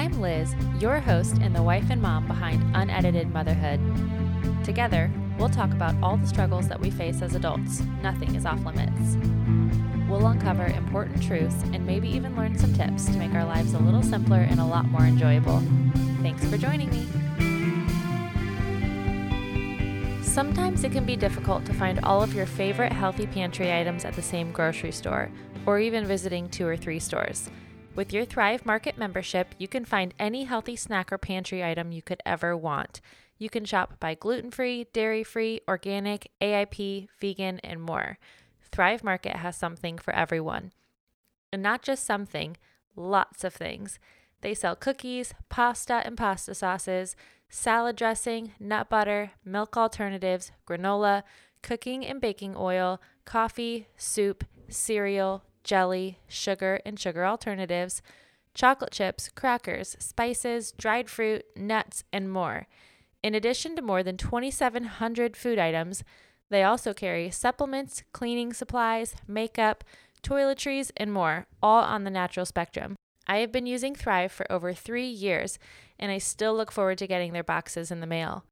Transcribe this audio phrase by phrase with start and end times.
[0.00, 3.78] I'm Liz, your host and the wife and mom behind Unedited Motherhood.
[4.64, 7.82] Together, we'll talk about all the struggles that we face as adults.
[8.02, 9.18] Nothing is off limits.
[10.08, 13.78] We'll uncover important truths and maybe even learn some tips to make our lives a
[13.78, 15.62] little simpler and a lot more enjoyable.
[16.22, 17.06] Thanks for joining me.
[20.22, 24.14] Sometimes it can be difficult to find all of your favorite healthy pantry items at
[24.14, 25.30] the same grocery store,
[25.66, 27.50] or even visiting two or three stores.
[28.00, 32.00] With your Thrive Market membership, you can find any healthy snack or pantry item you
[32.00, 33.02] could ever want.
[33.36, 38.16] You can shop by gluten free, dairy free, organic, AIP, vegan, and more.
[38.72, 40.72] Thrive Market has something for everyone.
[41.52, 42.56] And not just something,
[42.96, 43.98] lots of things.
[44.40, 47.16] They sell cookies, pasta and pasta sauces,
[47.50, 51.22] salad dressing, nut butter, milk alternatives, granola,
[51.60, 58.02] cooking and baking oil, coffee, soup, cereal, jelly, sugar and sugar alternatives,
[58.54, 62.66] chocolate chips, crackers, spices, dried fruit, nuts, and more.
[63.22, 66.02] In addition to more than 2,700 food items,
[66.48, 69.84] they also carry supplements, cleaning supplies, makeup,
[70.22, 72.96] toiletries, and more, all on the natural spectrum.
[73.26, 75.58] I have been using Thrive for over three years,
[75.98, 78.44] and I still look forward to getting their boxes in the mail.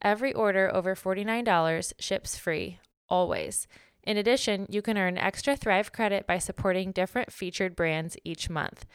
[0.00, 3.66] Every order over $49 ships free, always.
[4.06, 8.86] In addition, you can earn extra Thrive credit by supporting different featured brands each month.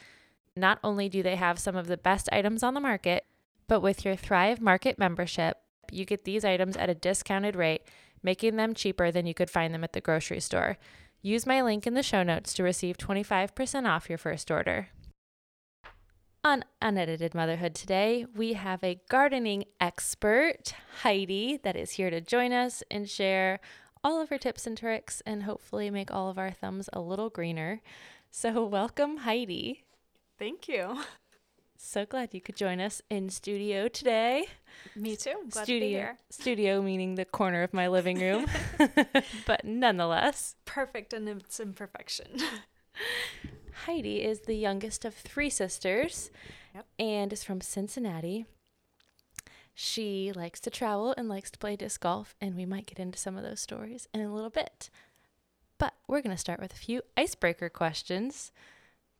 [0.55, 3.25] Not only do they have some of the best items on the market,
[3.67, 5.57] but with your Thrive Market membership,
[5.91, 7.83] you get these items at a discounted rate,
[8.23, 10.77] making them cheaper than you could find them at the grocery store.
[11.21, 14.87] Use my link in the show notes to receive 25% off your first order.
[16.43, 20.73] On Unedited Motherhood today, we have a gardening expert,
[21.03, 23.59] Heidi, that is here to join us and share
[24.03, 27.29] all of her tips and tricks and hopefully make all of our thumbs a little
[27.29, 27.81] greener.
[28.29, 29.83] So, welcome, Heidi.
[30.39, 31.01] Thank you.
[31.83, 34.45] So glad you could join us in studio today.
[34.95, 35.33] Me too.
[35.49, 36.17] Glad studio, to be here.
[36.29, 38.45] studio meaning the corner of my living room,
[39.47, 42.37] but nonetheless, Perfect in its imperfection.
[43.85, 46.29] Heidi is the youngest of three sisters
[46.75, 46.85] Yep.
[46.99, 48.45] and is from Cincinnati.
[49.73, 53.17] She likes to travel and likes to play disc golf, and we might get into
[53.17, 54.89] some of those stories in a little bit.
[55.77, 58.51] But we're going to start with a few icebreaker questions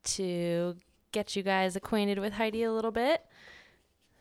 [0.03, 0.75] to
[1.11, 3.25] get you guys acquainted with Heidi a little bit.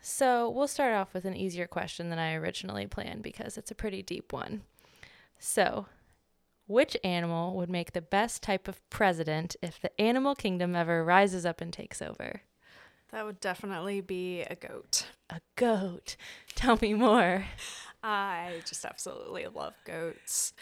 [0.01, 3.75] So we'll start off with an easier question than I originally planned because it's a
[3.75, 4.63] pretty deep one.
[5.39, 5.87] So,
[6.67, 11.45] which animal would make the best type of president if the animal kingdom ever rises
[11.45, 12.43] up and takes over?
[13.13, 15.07] That would definitely be a goat.
[15.31, 16.17] A goat.
[16.55, 17.45] Tell me more.
[18.03, 20.53] I just absolutely love goats.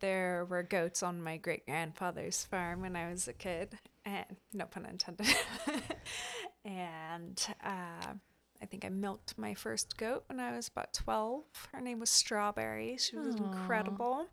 [0.00, 4.64] There were goats on my great grandfather's farm when I was a kid, and no
[4.64, 5.28] pun intended.
[6.64, 8.14] and uh,
[8.60, 11.44] I think I milked my first goat when I was about 12.
[11.72, 12.96] Her name was Strawberry.
[12.98, 13.44] She was Aw.
[13.44, 14.26] incredible.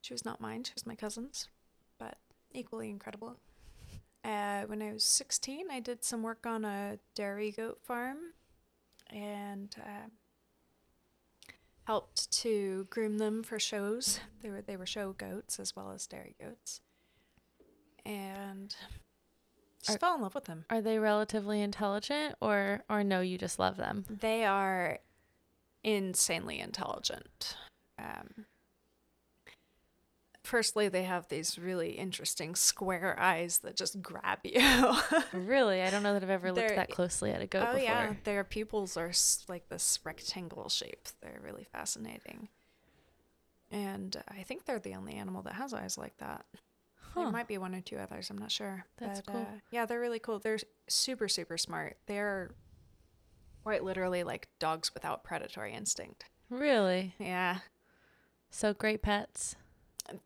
[0.00, 1.48] She was not mine, she was my cousin's,
[1.98, 2.16] but
[2.52, 3.38] equally incredible.
[4.26, 8.16] Uh, when I was 16, I did some work on a dairy goat farm
[9.08, 10.08] and uh,
[11.84, 14.18] helped to groom them for shows.
[14.42, 16.80] They were they were show goats as well as dairy goats,
[18.04, 18.74] and
[19.84, 20.64] just Are- fell in love with them.
[20.70, 24.04] Are they relatively intelligent or or no you just love them?
[24.10, 24.98] They are
[25.84, 27.56] insanely intelligent.
[27.96, 28.46] Um,
[30.46, 34.60] firstly, they have these really interesting square eyes that just grab you.
[35.32, 35.82] Really?
[35.82, 37.82] I don't know that I've ever looked They're- that closely at a goat oh before.
[37.82, 39.12] yeah, their pupils are
[39.48, 41.08] like this rectangle shape.
[41.20, 42.48] They're really fascinating.
[43.70, 46.46] And I think they're the only animal that has eyes like that.
[47.14, 47.22] Huh.
[47.22, 48.30] There might be one or two others.
[48.30, 48.86] I'm not sure.
[48.98, 49.42] That's but, cool.
[49.42, 50.38] Uh, yeah, they're really cool.
[50.38, 50.58] They're
[50.88, 51.96] super, super smart.
[52.06, 52.50] They're
[53.64, 56.24] quite literally like dogs without predatory instinct.
[56.50, 57.14] Really?
[57.18, 57.58] Yeah.
[58.50, 59.56] So great pets.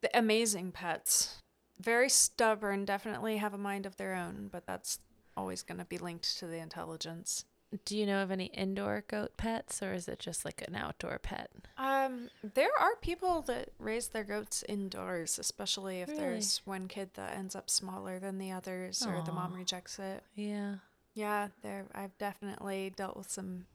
[0.01, 1.37] The amazing pets.
[1.81, 4.99] Very stubborn, definitely have a mind of their own, but that's
[5.37, 7.44] always going to be linked to the intelligence.
[7.85, 11.21] Do you know of any indoor goat pets or is it just like an outdoor
[11.21, 11.50] pet?
[11.79, 16.21] Um, there are people that raise their goats indoors, especially if Really?
[16.21, 20.25] there's one kid that ends up smaller than the others or the mom rejects it.
[20.35, 20.75] Yeah.
[21.15, 23.67] Yeah, there I've definitely dealt with some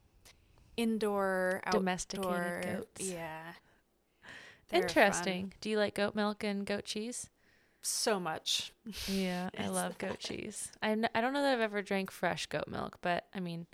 [0.78, 3.02] indoor Domesticated outdoor- goats.
[3.02, 3.54] Yeah.
[4.70, 4.88] They're fun.
[4.88, 5.54] Interesting.
[5.62, 7.30] Do you like goat milk and goat cheese?
[7.82, 8.72] So much.
[9.08, 10.72] Yeah, I love goat cheese.
[10.82, 13.68] I n- I don't know that I've ever drank fresh goat milk, but I mean,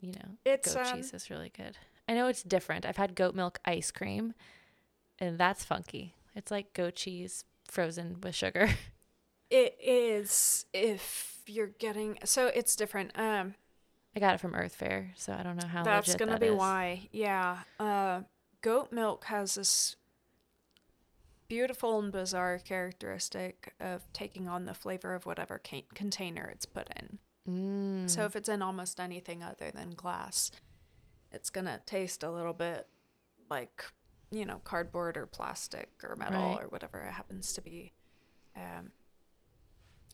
[0.00, 1.76] you know, It's goat um, cheese is really good.
[2.08, 2.86] I know it's different.
[2.86, 4.34] I've had goat milk ice cream,
[5.18, 6.14] and that's funky.
[6.34, 8.68] It's like goat cheese frozen with sugar.
[9.50, 13.10] It is if you're getting so it's different.
[13.18, 13.54] Um,
[14.14, 16.46] I got it from Earth Fare, so I don't know how that's gonna that be
[16.46, 16.56] is.
[16.56, 17.08] why.
[17.10, 17.58] Yeah.
[17.78, 18.20] Uh,
[18.62, 19.96] goat milk has this
[21.48, 26.88] beautiful and bizarre characteristic of taking on the flavor of whatever ca- container it's put
[26.96, 27.18] in.
[27.48, 28.10] Mm.
[28.10, 30.50] So if it's in almost anything other than glass,
[31.32, 32.86] it's gonna taste a little bit
[33.48, 33.84] like
[34.30, 36.62] you know cardboard or plastic or metal Right.
[36.64, 37.92] or whatever it happens to be.
[38.54, 38.92] Um,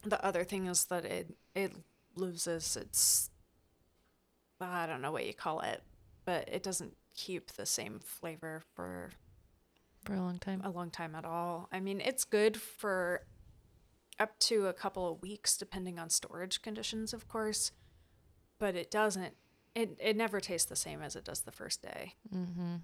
[0.05, 1.73] the other thing is that it it
[2.15, 3.31] loses its
[4.59, 5.83] I don't know what you call it,
[6.25, 9.11] but it doesn't keep the same flavor for
[10.05, 10.61] for a long time.
[10.63, 11.69] a long time at all.
[11.73, 13.23] I mean, it's good for
[14.19, 17.73] up to a couple of weeks, depending on storage conditions, of course.
[18.59, 19.35] But it doesn't.
[19.75, 22.15] It it never tastes the same as it does the first day.
[22.35, 22.77] Mm-hmm.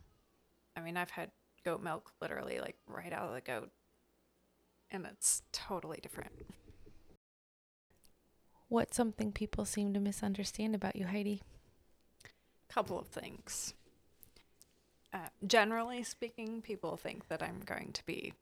[0.76, 1.30] I mean, I've had
[1.64, 3.70] goat milk literally like right out of the goat,
[4.90, 6.32] and it's totally different.
[8.68, 11.42] What's something people seem to misunderstand about you, Heidi?
[12.24, 13.74] A couple of things.
[15.12, 18.32] Uh, generally speaking, people think that I'm going to be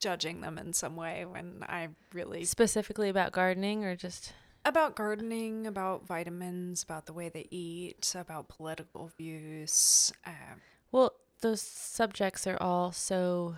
[0.00, 4.32] judging them in some way when I really Specifically about gardening, or just
[4.64, 10.12] about gardening, about vitamins, about the way they eat, about political views.
[10.26, 10.60] Um,
[10.90, 13.56] well, those subjects are all so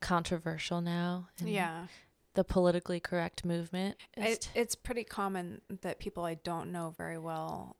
[0.00, 1.28] controversial now.
[1.44, 1.86] yeah,
[2.34, 3.96] the politically correct movement.
[4.16, 7.76] it, it's pretty common that people I don't know very well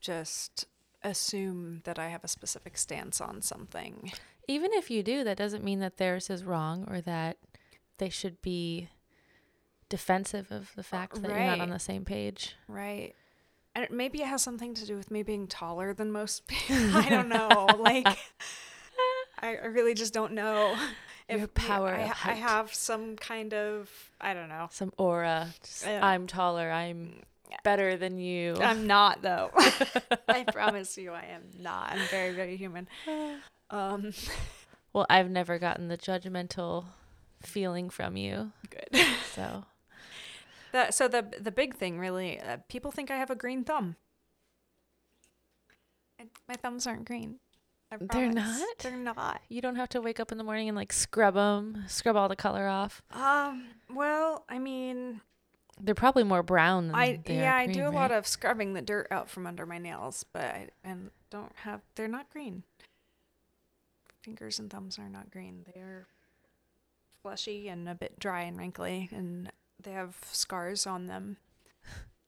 [0.00, 0.66] just
[1.02, 4.12] assume that I have a specific stance on something.
[4.48, 7.36] even if you do, that doesn't mean that theirs is wrong or that
[7.98, 8.88] they should be
[9.88, 12.54] defensive of the fact that you're not on the same page.
[12.68, 13.14] Right.
[13.74, 16.76] And it- maybe it has something to do with me being taller than most people.
[16.96, 17.66] I don't know.
[17.78, 18.06] like,
[19.40, 20.76] I, I really just don't know.
[21.30, 23.90] Your power I, of I have some kind of,
[24.20, 24.68] I don't know.
[24.70, 25.48] Some aura.
[25.62, 26.04] Just, Yeah.
[26.04, 26.70] I'm taller.
[26.70, 27.20] I'm
[27.64, 28.56] better than you.
[28.60, 29.50] I'm not, though.
[30.28, 31.92] I promise you, I am not.
[31.92, 32.88] I'm very, very human.
[33.70, 34.14] Um,
[34.94, 36.86] well, I've never gotten the judgmental
[37.42, 38.52] feeling from you.
[38.70, 38.98] good.
[39.34, 39.64] So,
[40.72, 43.96] That, so the the big thing, really, uh, people think I have a green thumb.
[46.18, 47.40] And my thumbs aren't green.
[48.10, 48.60] They're not?
[48.80, 49.40] They're not.
[49.48, 52.28] you don't have to wake up in the morning and like scrub them, scrub all
[52.28, 53.02] the color off.
[53.12, 53.66] Um.
[53.94, 55.20] Well, I mean,
[55.80, 58.82] They're probably more brown than I yeah, I do green, a lot of scrubbing the
[58.82, 61.80] dirt out from under my nails, but I and don't have.
[61.94, 62.64] They're not green.
[64.22, 65.64] Fingers and thumbs are not green.
[65.72, 66.06] They are
[67.22, 69.50] fleshy and a bit dry and wrinkly, and
[69.82, 71.36] they have scars on them.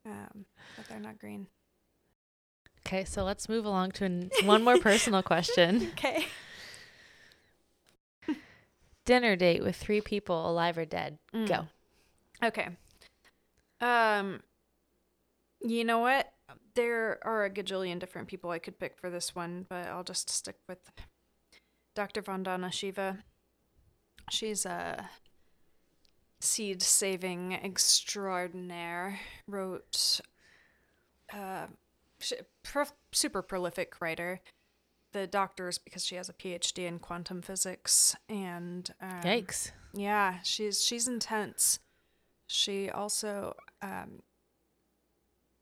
[0.07, 0.47] Um,
[0.79, 1.47] but they're not green.
[2.87, 5.91] Okay, so let's move along to an, one more personal question.
[5.99, 6.27] Okay.
[9.05, 11.19] Dinner date with three people, alive or dead.
[11.35, 11.49] Mm.
[11.49, 11.67] Go.
[12.43, 12.69] Okay.
[13.81, 14.41] Um
[15.63, 16.33] you know what?
[16.75, 20.31] There are a gajillion different people I could pick for this one, but I'll just
[20.31, 20.79] stick with
[21.95, 22.23] Dr.
[22.23, 23.19] Vandana Shiva.
[24.31, 25.09] She's a
[26.41, 29.21] seed saving extraordinaire.
[29.47, 30.21] Wrote
[31.33, 31.67] uh
[33.13, 34.41] super prolific writer.
[35.13, 39.73] The doctors because she has a PhD in quantum physics and um, Yikes.
[39.93, 41.81] yeah, she's she's intense.
[42.47, 44.21] She also um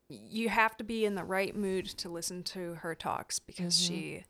[0.09, 3.87] you have to be in the right mood to listen to her talks because Mhm.
[3.87, 4.23] she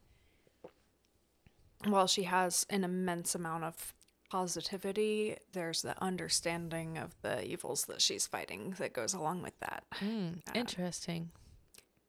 [1.85, 3.93] while she has an immense amount of
[4.29, 9.85] positivity, there's the understanding of the evils that she's fighting that goes along with that.
[10.01, 11.31] Mm, Um, interesting.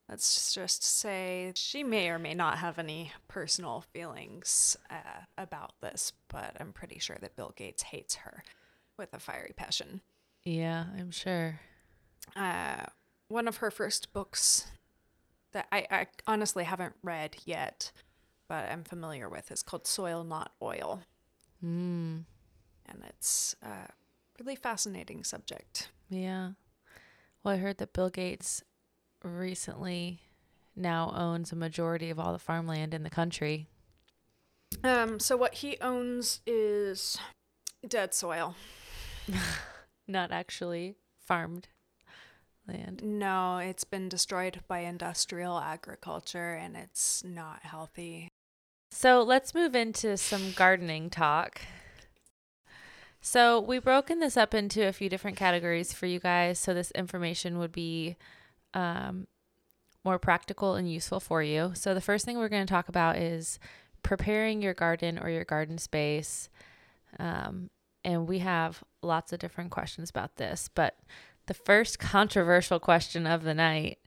[0.09, 6.13] Let's just say she may or may not have any personal feelings uh, about this,
[6.27, 8.43] but I'm pretty sure that Bill Gates hates her
[8.97, 10.01] with a fiery passion.
[10.43, 11.61] Yeah, I'm sure.
[12.37, 12.85] Uh,
[13.29, 14.67] one of her first books
[15.53, 17.93] that I, I honestly haven't read yet,
[18.49, 21.03] but I'm familiar with is called Soil Not Oil.
[21.65, 22.25] Mm,
[22.87, 23.89] And it's a
[24.39, 25.91] really fascinating subject.
[26.09, 26.53] yeah.
[27.43, 28.63] Well, I heard that Bill Gates
[29.25, 30.21] recently
[30.77, 33.67] now owns a majority of all the farmland in the country.
[34.85, 37.19] Um, so what he owns is
[37.87, 38.55] dead soil.
[40.07, 40.97] Not actually
[41.27, 41.69] farmed
[42.73, 43.03] land.
[43.03, 48.29] No, it's been destroyed by industrial agriculture and it's not healthy.
[48.91, 51.61] So let's move into some gardening talk.
[53.21, 56.91] So we've broken this up into a few different categories for you guys, so this
[56.93, 58.17] information would be
[58.73, 59.27] um,
[60.05, 61.73] more practical and useful for you.
[61.75, 63.59] So the first thing we're going to talk about is
[64.03, 66.49] preparing your garden or your garden space.
[67.19, 67.69] Um,
[68.05, 70.97] and we have lots of different questions about this, but
[71.47, 73.99] the first controversial question of the night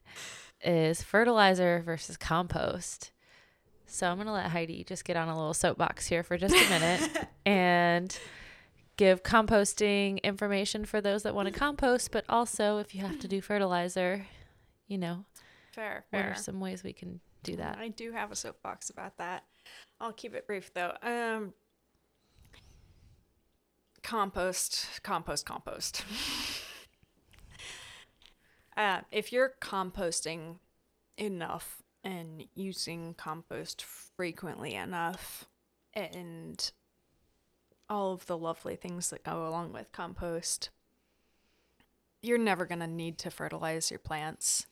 [0.62, 3.10] is fertilizer versus compost.
[3.86, 6.54] So I'm going to let Heidi just get on a little soapbox here for just
[6.54, 8.18] a minute and
[8.96, 13.28] give composting information for those that want to compost, but also if you have to
[13.28, 14.26] do fertilizer,
[14.88, 15.24] you know,
[15.72, 16.30] Fair, what fair.
[16.32, 17.76] are some ways we can do that?
[17.78, 19.44] I do have a soapbox about that.
[20.00, 20.92] I'll keep it brief though.
[21.02, 21.52] Um,
[24.02, 26.04] compost, compost, compost.
[28.76, 30.58] uh, if you're composting
[31.16, 35.48] enough and using compost frequently enough,
[35.94, 36.72] and
[37.88, 40.70] all of the lovely things that go along with compost,
[42.22, 44.66] you're never going to need to fertilize your plants.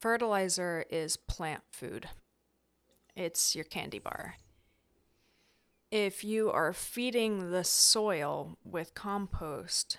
[0.00, 2.08] Fertilizer is plant food
[3.16, 4.36] it's your candy bar.
[5.90, 9.98] If you are feeding the soil with compost,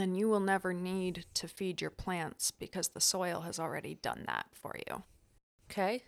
[0.00, 4.24] then you will never need to feed your plants because the soil has already done
[4.26, 5.02] that for you.
[5.70, 6.02] Okay.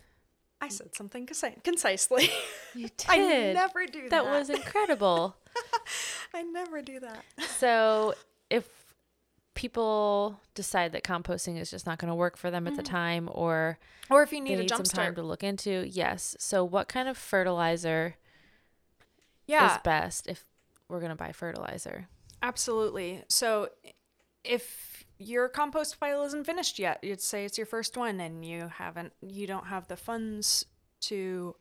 [0.59, 2.29] I said something conci- concisely.
[2.73, 3.05] You did.
[3.07, 3.17] I
[3.53, 4.09] never do that.
[4.11, 5.35] that was incredible.
[6.33, 7.23] I never do that.
[7.57, 8.13] so
[8.49, 8.67] if
[9.53, 12.89] people decide that composting is just not going to work for them at the mm.
[12.89, 13.79] time or
[14.09, 16.63] Or if you they need a need some jump time to look into yes so
[16.63, 18.15] what kind of fertilizer
[19.47, 19.73] Yeah.
[19.73, 20.45] is best if
[20.87, 22.07] we're going to buy fertilizer
[22.41, 23.23] Absolutely.
[23.27, 23.69] So
[24.43, 28.67] if your compost pile isn't finished yet, you'd say it's your first one and you
[28.67, 30.65] haven't you don't have the funds
[31.01, 31.55] to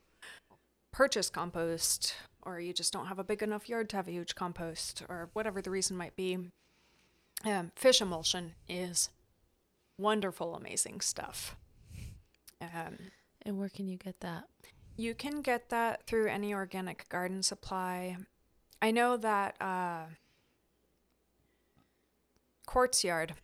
[0.92, 4.34] purchase compost or you just don't have a big enough yard to have a huge
[4.34, 6.38] compost or whatever the reason might be.
[7.44, 9.10] Um, fish emulsion is
[9.98, 11.56] wonderful, amazing stuff.
[12.60, 12.98] Um,
[13.42, 14.44] and where can you get that
[14.96, 18.16] you can get that through any organic garden supply.
[18.80, 20.04] I know that uh,
[22.66, 23.34] Quartz Yard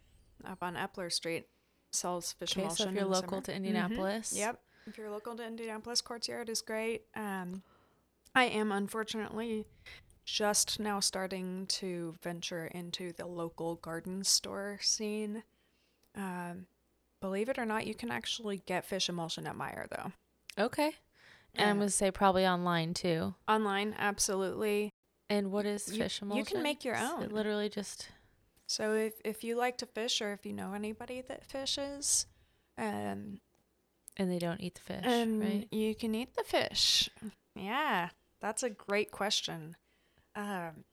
[0.44, 1.46] up on Epler Street
[1.92, 2.84] sells fish okay emulsion.
[2.86, 3.40] so if you're local summer.
[3.42, 3.56] to Mhm.
[3.56, 4.60] indianapolis Yep.
[4.86, 7.06] If you're local to Indianapolis, Quartz Yard is great.
[7.14, 7.62] Um,
[8.34, 9.64] I am unfortunately
[10.24, 15.44] just now starting to venture into the local garden store scene.
[16.16, 16.66] Um,
[17.20, 20.12] believe it or not, you can actually get fish emulsion at Meijer though.
[20.58, 20.96] okay
[21.54, 24.90] and i'm going to say probably online too Online, absolutely.
[25.30, 26.38] and what is You- fish emulsion?
[26.38, 27.28] you can make your Is it own.
[27.28, 28.08] literally just
[28.72, 32.24] So if if you like to fish or if you know anybody that fishes,
[32.78, 33.38] um,
[34.16, 37.10] and they don't eat the fish and right you can eat the fish.
[37.54, 38.08] Yeah,
[38.40, 39.76] that's a great question.
[40.34, 40.84] Um,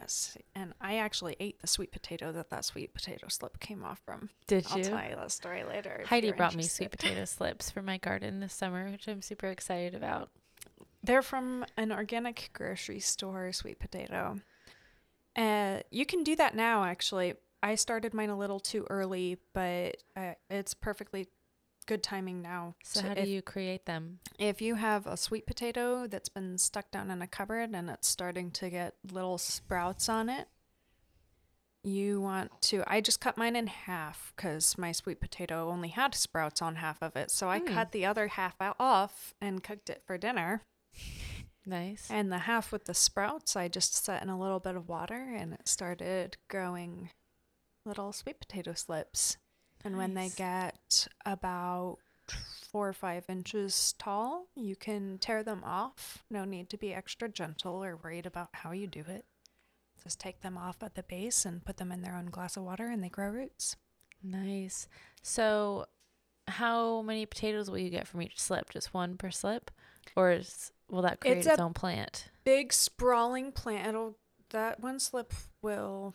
[0.00, 4.00] yes, and I actually ate the sweet potato that that sweet potato slip came off
[4.04, 4.30] from.
[4.48, 4.78] did you?
[4.78, 6.02] I'll tell you that story later.
[6.06, 9.94] heidi brought me sweet potato slips for my garden this summer which i'm super excited
[9.94, 10.30] about
[11.04, 14.40] They're from an organic grocery store, sweet potato.
[15.36, 17.34] Uh, you can do that now, actually.
[17.62, 21.28] I started mine a little too early, but uh, it's perfectly
[21.86, 22.74] good timing now.
[22.84, 26.28] so to- how if, do you create them if you have a sweet potato that's
[26.28, 30.48] been stuck down in a cupboard and it's starting to get little sprouts on it,
[31.84, 32.84] you want to.
[32.86, 37.02] I just cut mine in half because my sweet potato only had sprouts on half
[37.02, 37.30] of it.
[37.30, 37.66] So I Hmm.
[37.74, 40.62] cut the other half out off and cooked it for dinner.
[41.66, 44.88] Nice And the half with the sprouts, I just set in a little bit of
[44.88, 47.10] water and it started growing
[47.84, 49.36] little sweet potato slips.
[49.84, 51.98] And when they get about
[52.70, 56.24] four or five inches tall, you can tear them off.
[56.30, 59.24] No need to be extra gentle or worried about how you do it.
[60.02, 62.64] Just take them off at the base and put them in their own glass of
[62.64, 63.76] water and they grow roots.
[64.22, 64.88] Nice.
[65.22, 65.86] So,
[66.48, 68.70] how many potatoes will you get from each slip?
[68.70, 69.70] Just one per slip,
[70.16, 72.28] or is, will that create It's its, a- own plant?
[72.44, 73.88] big sprawling plant.
[73.88, 74.16] It'll
[74.50, 75.32] that one slip
[75.62, 76.14] will,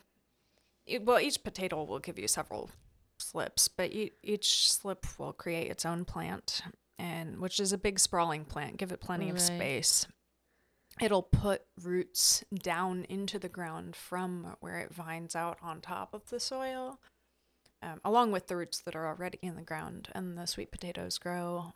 [0.86, 2.70] it, well, each potato will give you several
[3.18, 6.62] slips, but e- each slip will create its own plant,
[6.98, 8.76] and which is a big sprawling plant.
[8.76, 10.06] Give it plenty of space.
[11.00, 16.28] It'll put roots down into the ground from where it vines out on top of
[16.30, 17.00] the soil,
[17.82, 20.08] um, along with the roots that are already in the ground.
[20.14, 21.74] And the sweet potatoes grow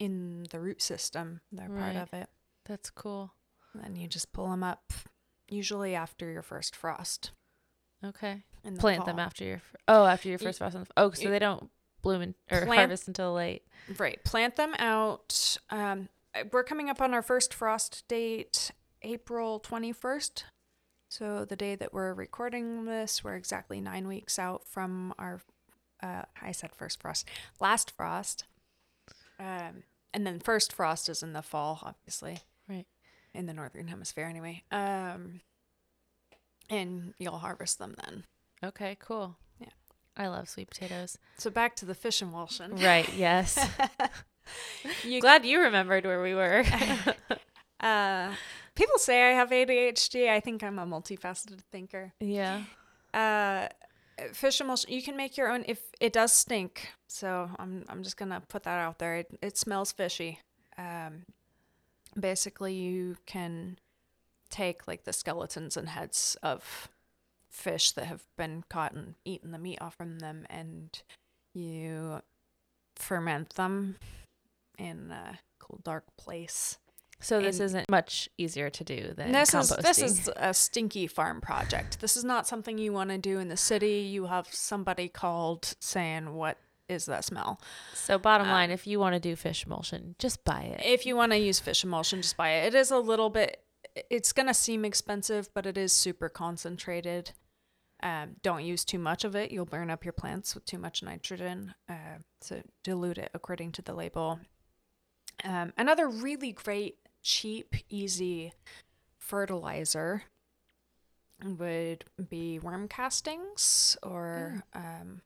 [0.00, 1.40] in the root system.
[1.52, 2.28] They're part of it.
[2.66, 3.32] That's cool.
[3.72, 4.92] And then you just pull them up,
[5.48, 7.30] usually after your first frost.
[8.04, 8.42] Okay.
[8.64, 10.74] The Plant them after your oh after your first frost.
[10.74, 11.70] the- Oh, so y- they don't
[12.02, 13.62] bloom in, or Plant- harvest until late.
[13.98, 14.22] Right.
[14.24, 15.56] Plant them out.
[15.70, 18.70] Um, uh, we're coming up on our first frost date,
[19.02, 20.44] April 21st.
[21.08, 25.40] So the day that we're recording this, we're exactly nine weeks out from our,
[26.02, 27.26] uh, I said first frost,
[27.60, 28.44] last frost.
[29.40, 29.82] Um,
[30.12, 32.38] and then first frost is in the fall, obviously.
[32.68, 32.86] Right.
[33.34, 34.62] in the northern hemisphere anyway.
[34.70, 35.40] Um,
[36.68, 38.24] and you'll harvest them then.
[38.62, 39.36] Okay, cool.
[39.58, 39.68] Yeah.
[40.16, 41.18] I love sweet potatoes.
[41.38, 42.76] So back to the fish emulsion.
[42.76, 43.58] Right, yes.
[45.04, 46.64] You, Glad you remembered where we were.
[47.80, 48.34] uh,
[48.74, 50.28] people say I have ADHD.
[50.28, 52.12] I think I'm a multifaceted thinker.
[52.18, 52.62] yeah.
[53.14, 53.68] Uh,
[54.32, 54.92] fish emulsion.
[54.92, 55.64] You can make your own.
[55.66, 59.16] If it does stink, so I'm I'm just gonna put that out there.
[59.16, 60.40] It it smells fishy.
[60.78, 61.24] Um,
[62.18, 63.78] basically, you can
[64.50, 66.88] take like the skeletons and heads of
[67.50, 71.02] fish that have been caught and eaten the meat off from them, and
[71.52, 72.22] you
[72.96, 73.96] ferment them
[74.78, 76.78] in a cool dark place.
[77.20, 79.78] So this And- isn't much easier to do than this composting.
[79.78, 82.00] is this is a stinky farm project.
[82.00, 84.00] This is not something you want to do in the city.
[84.00, 86.56] You have somebody called saying, "What
[86.88, 87.60] is that smell?"
[87.94, 90.80] so bottom uh, line, if you want to do fish emulsion, just buy it.
[90.84, 92.74] If you want to use fish emulsion, just buy it.
[92.74, 93.62] It is a little bit.
[94.08, 97.32] It's gonna seem expensive, but it is super concentrated.
[98.02, 99.50] Um, don't use too much of it.
[99.50, 101.74] You'll burn up your plants with too much nitrogen.
[101.86, 104.40] Uh, so dilute it according to the label.
[105.44, 108.52] Um, another really great, cheap, easy
[109.18, 110.24] fertilizer
[111.44, 115.22] would be worm castings or um,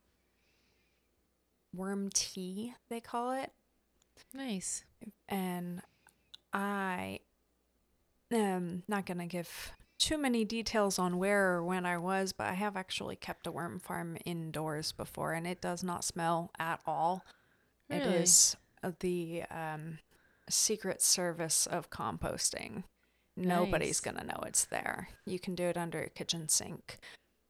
[1.74, 3.50] worm tea, they call it
[4.32, 4.84] nice.
[5.28, 5.82] and
[6.52, 7.20] I
[8.30, 12.46] am not going to give too many details on where or when I was, but
[12.46, 16.80] I have actually kept a worm farm indoors before, and it does not smell at
[16.86, 17.24] all.
[17.88, 18.16] It Really?
[18.16, 19.98] is uh, the um,
[20.48, 22.84] secret service of composting.
[23.36, 25.08] Nobody's going to know it's there.
[25.26, 26.98] You can do it under a kitchen sink.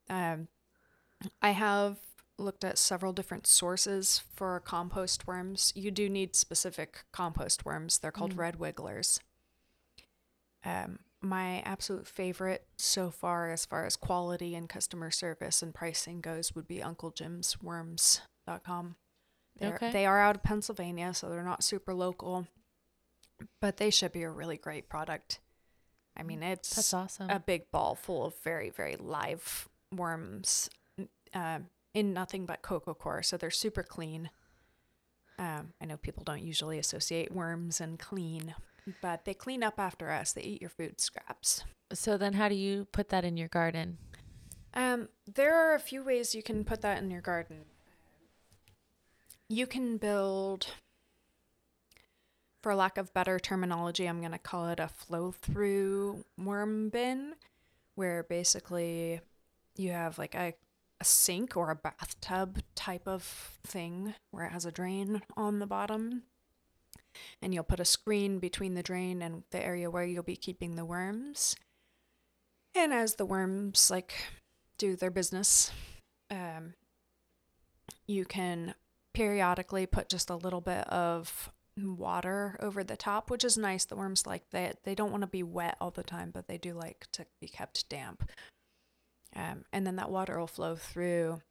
[0.09, 0.49] Um,
[1.43, 1.99] I have
[2.39, 5.73] looked at several different sources for compost worms.
[5.77, 7.99] You do need specific compost worms.
[7.99, 8.39] They're called Mm.
[8.39, 9.21] red wigglers.
[10.65, 16.21] Um, my absolute favorite so far, as far as quality and customer service and pricing
[16.21, 18.97] goes, would be Uncle Jim's Worms.com.
[19.57, 19.93] They're, Okay.
[19.93, 22.47] They are out of Pennsylvania, so they're not super local,
[23.61, 25.41] but they should be a really great product.
[26.17, 27.29] I mean, it's That's awesome.
[27.31, 30.71] a big ball full of very very live worms
[31.35, 34.31] um, in nothing but coco coir so they're super clean
[35.39, 38.55] um, i know people don't usually associate worms and clean
[39.01, 42.55] but they clean up after us they eat your food scraps so then how do
[42.55, 43.99] you put that in your garden?
[44.75, 47.65] um, there are a few ways you can put that in your garden
[49.49, 50.67] you can build
[52.65, 57.35] for lack of better terminology i'm going to call it a flow through worm bin
[57.95, 59.21] where basically
[59.77, 60.55] you have like a,
[60.99, 63.23] a sink or a bathtub type of
[63.67, 66.23] thing where it has a drain on the bottom.
[67.41, 70.75] And you'll put a screen between the drain and the area where you'll be keeping
[70.75, 71.55] the worms.
[72.75, 74.15] And as the worms like
[74.79, 75.71] do their business
[76.31, 76.75] um,
[78.09, 78.75] you can
[79.13, 83.97] periodically put just a little bit of water over the top which is nice the
[83.97, 86.73] worms like that they don't want to be wet all the time but they do
[86.73, 88.31] like to be kept damp
[89.35, 91.43] um, and then that water will flow through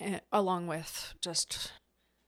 [0.00, 1.72] eh, along with just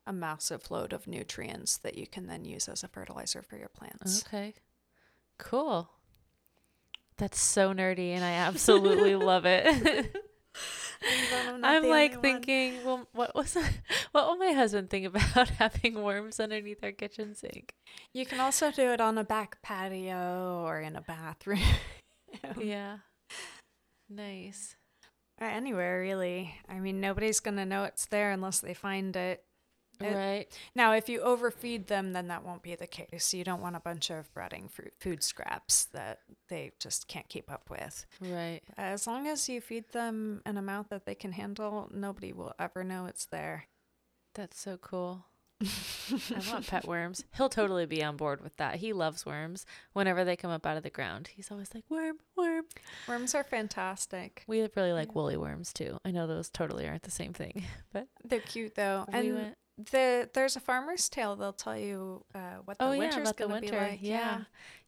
[0.07, 3.69] a massive load of nutrients that you can then use as a fertilizer for your
[3.69, 4.55] plants Okay.
[5.39, 5.91] Cool.
[7.17, 10.15] That's so nerdy and I absolutely love it.
[11.63, 13.55] I'm like thinking, well, what was
[14.13, 17.75] what will my husband think about having worms underneath our kitchen sink?
[18.15, 21.61] you can also do it on a back patio or in a bathroom
[22.59, 22.99] Yeah.
[24.09, 24.77] Nice.
[25.41, 29.45] or anywhere really i mean nobody's gonna know it's there unless they find it
[30.05, 30.61] It- right.
[30.75, 33.33] Now, if you overfeed them, then that won't be the case.
[33.35, 37.51] You don't want a bunch of rotting fruit, food scraps that they just can't keep
[37.51, 38.07] up with.
[38.21, 38.61] Right.
[38.77, 42.85] As long as you feed them an amount that they can handle, nobody will ever
[42.85, 43.65] know it's there.
[44.35, 45.27] That's so cool.
[45.65, 47.25] I want pet worms.
[47.37, 48.77] He'll totally be on board with that.
[48.77, 49.65] He loves worms.
[49.93, 52.65] Whenever they come up out of the ground, he's always like, worm, worm.
[53.07, 54.43] Worms are fantastic.
[54.49, 55.13] We really like Yeah.
[55.15, 55.99] woolly worms too.
[56.05, 59.05] I know those totally aren't the same thing, but They're cute though.
[59.13, 59.57] we and went.
[59.79, 61.35] The there's a farmer's tale.
[61.37, 63.71] They'll tell you uh, what the Oh yeah, winter's about gonna winter.
[63.73, 63.99] be like.
[64.03, 64.41] yeah.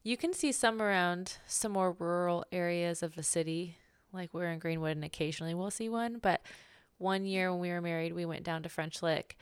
[0.03, 3.77] you can see some around some more rural areas of the city.
[4.13, 6.19] Like we're in Greenwood, and occasionally we'll see one.
[6.21, 6.41] But
[6.97, 9.37] one year when we were married, we went down to French Lick,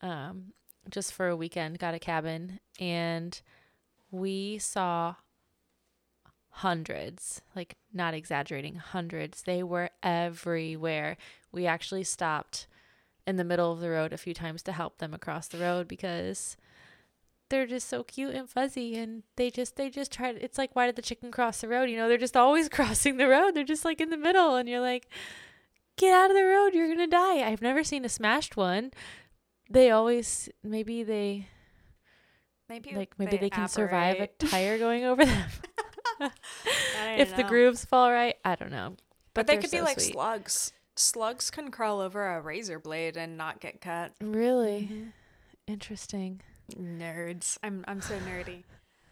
[0.00, 0.52] um,
[0.90, 1.78] just for a weekend.
[1.78, 3.38] Got a cabin, and
[4.10, 5.16] we saw
[6.50, 7.42] hundreds.
[7.54, 9.42] Like not exaggerating, hundreds.
[9.42, 11.16] They were everywhere.
[11.52, 12.66] We actually stopped
[13.26, 15.88] in the middle of the road a few times to help them across the road
[15.88, 16.56] because
[17.48, 20.74] they're just so cute and fuzzy and they just they just try to, it's like
[20.74, 21.90] why did the chicken cross the road?
[21.90, 23.52] You know, they're just always crossing the road.
[23.54, 25.08] They're just like in the middle and you're like
[25.96, 27.48] get out of the road, you're going to die.
[27.48, 28.90] I've never seen a smashed one.
[29.70, 31.48] They always maybe they
[32.68, 35.48] Maybe like maybe they, can survive a tire going over them.
[37.16, 38.96] If don't the grooves fall right, I don't know.
[39.34, 40.14] But, they they're could be like sweet.
[40.14, 40.72] slugs.
[40.96, 44.12] Slugs can crawl over a razor blade and not get cut.
[44.20, 45.08] Really Mm-hmm.
[45.66, 46.40] interesting.
[46.74, 47.58] Nerds.
[47.62, 48.62] I'm I'm so nerdy.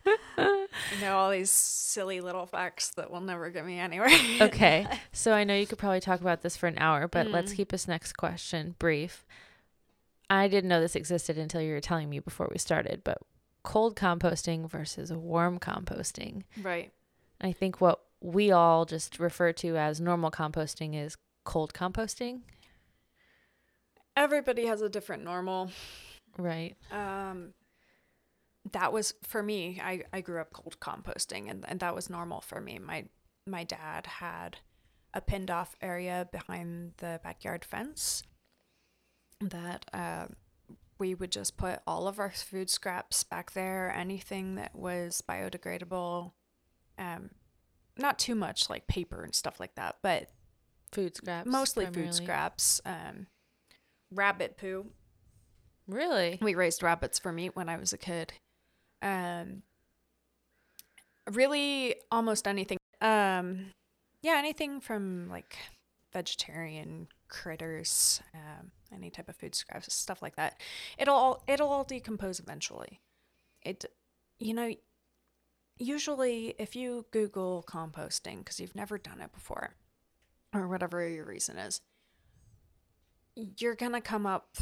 [0.38, 0.66] I
[1.01, 4.09] know all these silly little facts that will never get me anywhere.
[4.40, 4.87] Okay.
[5.12, 7.57] So I know you could probably talk about this for an hour, but let's Mm.
[7.57, 9.27] keep this next question brief.
[10.31, 13.18] I didn't know this existed until you were telling me before we started, but
[13.62, 16.42] cold composting versus warm composting.
[16.62, 16.90] right.
[17.40, 22.40] I think what we all just refer to as normal composting is cold composting,
[24.16, 25.70] Everybody has a different normal.
[26.37, 26.76] right?
[26.90, 27.55] Um,
[28.72, 29.81] that was for me.
[29.83, 32.78] I, I grew up cold composting, and, and that was normal for me.
[32.78, 33.07] My
[33.46, 34.59] my dad had
[35.14, 38.22] a pinned off area behind the backyard fence
[39.40, 40.26] that uh,
[40.98, 43.92] we would just put all of our food scraps back there.
[43.96, 46.33] Anything that was biodegradable,
[46.98, 47.31] um,
[47.98, 50.28] not too much like paper and stuff like that, but
[50.92, 51.48] Food scraps.
[51.48, 52.81] mostly food scraps.
[52.85, 53.26] Um,
[54.11, 54.87] rabbit poo
[55.88, 56.38] Really?
[56.40, 58.35] we raised rabbits for meat when I was a kid.
[59.00, 59.62] Um,
[61.31, 62.78] really, almost anything.
[63.00, 63.72] Um,
[64.22, 65.57] yeah, anything from like
[66.12, 70.61] vegetarian critters, um, any type of food scraps, stuff like that.
[70.98, 73.00] It'll all it'll all decompose eventually.
[73.62, 73.85] It,
[74.38, 74.72] you know,
[75.78, 79.74] usually if you Google composting because you've never done it before,
[80.55, 81.81] or whatever your reason is,
[83.35, 84.57] you're gonna come up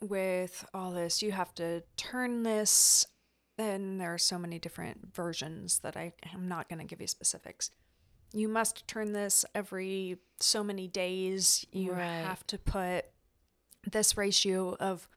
[0.00, 1.22] with all this.
[1.22, 3.06] You have to turn this.
[3.56, 7.06] And there are so many different versions that I am not going to give you
[7.06, 7.70] specifics.
[8.32, 11.64] You must turn this every so many days.
[11.70, 12.00] You Right.
[12.02, 13.04] have to put
[13.88, 15.08] this ratio of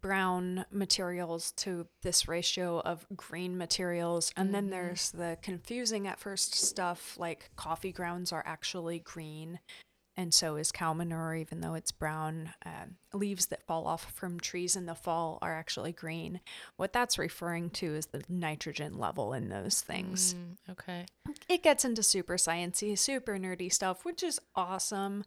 [0.00, 4.32] brown materials to this ratio of green materials.
[4.36, 9.58] And then there's the confusing at first stuff like coffee grounds are actually green
[10.18, 12.52] and so is cow manure, even though it's brown.
[12.66, 16.40] Um, leaves that fall off from trees in the fall are actually green.
[16.76, 20.34] What that's referring to is the nitrogen level in those things.
[20.34, 21.06] Mm, okay.
[21.48, 25.24] It gets into super sciencey, super nerdy stuff, which is awesome.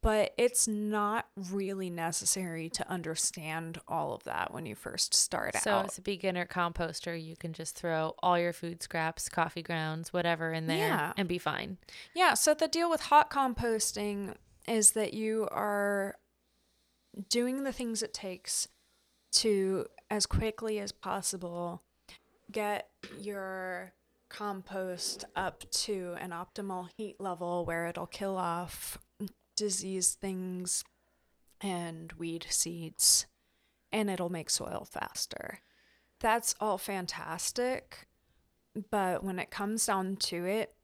[0.00, 5.58] But it's not really necessary to understand all of that when you first start So
[5.72, 5.82] out.
[5.86, 10.12] So, as a beginner composter, you can just throw all your food scraps, coffee grounds,
[10.12, 11.12] whatever in there Yeah.
[11.16, 11.78] and be fine.
[12.14, 14.36] Yeah, so the deal with hot composting
[14.68, 16.16] is that you are
[17.28, 18.68] doing the things it takes
[19.32, 21.82] to, as quickly as possible,
[22.52, 23.92] get your
[24.28, 28.98] compost up to an optimal heat level where it'll kill off
[29.58, 30.84] disease things
[31.60, 33.26] and weed seeds
[33.92, 35.60] and it'll make soil faster.
[36.20, 38.06] That's all fantastic.
[38.90, 40.74] But when it comes down to it,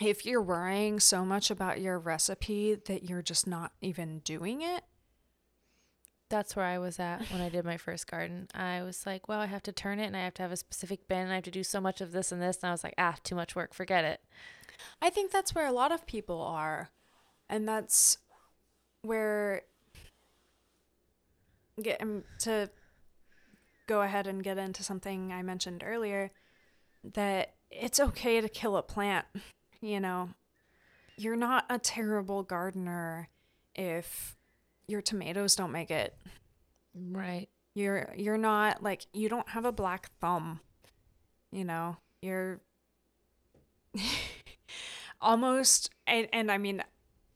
[0.00, 4.82] if you're worrying so much about your recipe that you're just not even doing it,
[6.30, 8.48] That's where I was at when I did my first garden.
[8.54, 10.56] I was like, well, I have to turn it and I have to have a
[10.56, 12.56] specific bin and I have to do so much of this and this.
[12.62, 13.74] And I was like, ah, too much work.
[13.74, 14.20] Forget it.
[15.02, 16.88] I think that's where a lot of people are.
[17.52, 18.16] And that's
[19.02, 19.60] where
[21.82, 22.70] get um, to
[23.86, 26.30] go ahead and get into something I mentioned earlier
[27.14, 29.26] that it's okay to kill a plant,
[29.82, 30.30] you know.
[31.18, 33.28] You're not a terrible gardener
[33.74, 34.34] if
[34.88, 36.16] your tomatoes don't make it.
[36.94, 37.50] Right.
[37.74, 40.60] You're you're not like you don't have a black thumb.
[41.50, 42.62] You know, you're
[45.20, 46.82] almost and, and I mean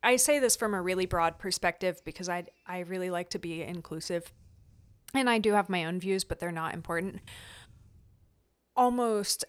[0.06, 3.62] I say this from a really broad perspective because I I really like to be
[3.62, 4.32] inclusive.
[5.12, 7.22] And I do have my own views, but they're not important.
[8.76, 9.44] Almost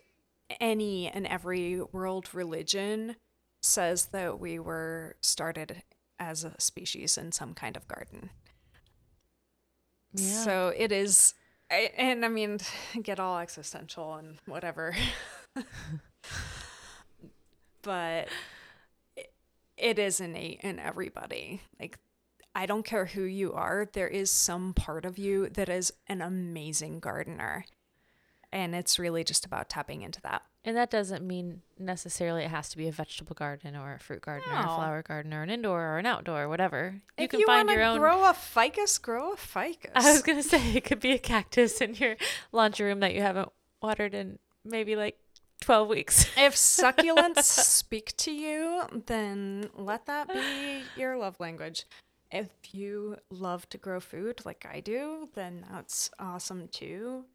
[0.59, 3.17] any and every world religion
[3.61, 5.83] says that we were started
[6.19, 8.31] as a species in some kind of garden.
[10.13, 10.43] Yeah.
[10.43, 11.35] So it is,
[11.69, 12.57] I, and I mean,
[13.03, 14.95] get all existential and whatever.
[17.83, 18.27] but
[19.77, 21.61] it, is innate in everybody.
[21.79, 21.99] Like,
[22.55, 26.21] I don't care who you are, there is some part of you that is an
[26.21, 27.65] amazing gardener.
[28.51, 30.43] And it's really just about tapping into that.
[30.63, 34.21] And that doesn't mean necessarily it has to be a vegetable garden or a fruit
[34.21, 37.01] garden or a flower garden or an indoor or an outdoor, whatever.
[37.17, 37.99] You if can you find your own.
[37.99, 39.91] grow a ficus, grow a ficus.
[39.95, 42.17] I was gonna say it could be a cactus in your
[42.51, 43.49] laundry room that you haven't
[43.81, 45.17] watered in maybe like
[45.61, 46.25] twelve weeks.
[46.37, 51.85] if succulents speak to you, then let that be your love language.
[52.31, 57.25] If you love to grow food like I do, then that's awesome too.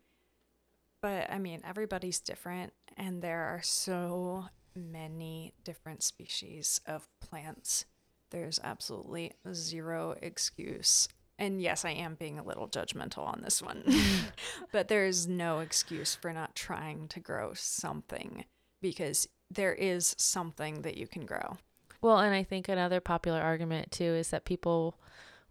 [1.01, 7.87] But I mean, everybody's different, and there are so many different species of plants.
[8.31, 11.09] There's absolutely zero excuse.
[11.39, 13.83] And yes, I am being a little judgmental on this one,
[14.73, 18.45] but there's no excuse for not trying to grow something
[18.81, 21.57] because there is something that you can grow.
[22.01, 24.97] Well, and I think another popular argument too is that people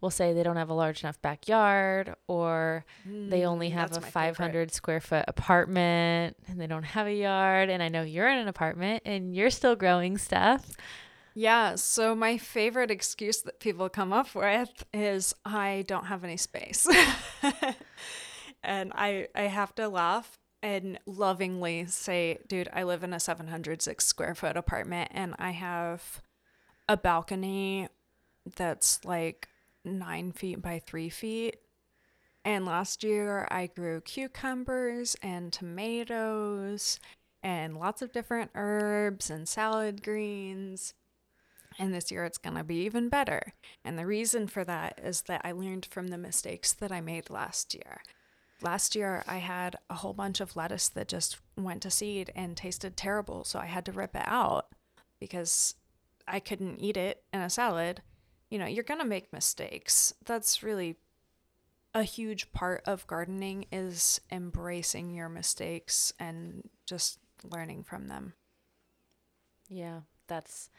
[0.02, 2.86] will say they don't have a large enough backyard or
[3.30, 4.12] they only Mm, have a my favorite.
[4.12, 7.70] 500 square foot apartment and they don't have a yard.
[7.70, 10.72] And I know you're in an apartment and you're still growing stuff.
[11.34, 16.38] Yeah, so my favorite excuse that people come up with is I don't have any
[16.38, 16.88] space.
[18.64, 24.06] and I I have to laugh and lovingly say, dude, I live in a 706
[24.06, 26.22] square foot apartment and I have
[26.90, 27.88] a balcony
[28.58, 29.48] that's like
[29.86, 31.58] 9 feet by 3 feet.
[32.44, 37.00] And last year I grew cucumbers and tomatoes
[37.42, 40.94] and lots of different herbs and salad greens.
[41.82, 43.54] And this year it's going to be even better.
[43.84, 47.32] And the reason for that is that I learned from the mistakes that I made
[47.32, 48.04] last year.
[48.62, 52.56] Last year I had a whole bunch of lettuce that just went to seed and
[52.56, 53.44] tasted terrible.
[53.46, 54.68] So I had to rip it out
[55.20, 55.74] because
[56.28, 58.04] I couldn't eat it in a salad.
[58.52, 60.14] You know, you're going to make mistakes.
[60.24, 60.98] That's really
[61.96, 68.34] a huge part of gardening is embracing your mistakes and just learning from them.
[69.68, 70.70] Yeah, that's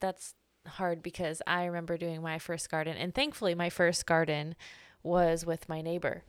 [0.00, 0.34] that's
[0.66, 4.54] hard because I remember doing my first garden and thankfully my first garden
[5.02, 6.24] was with my neighbor.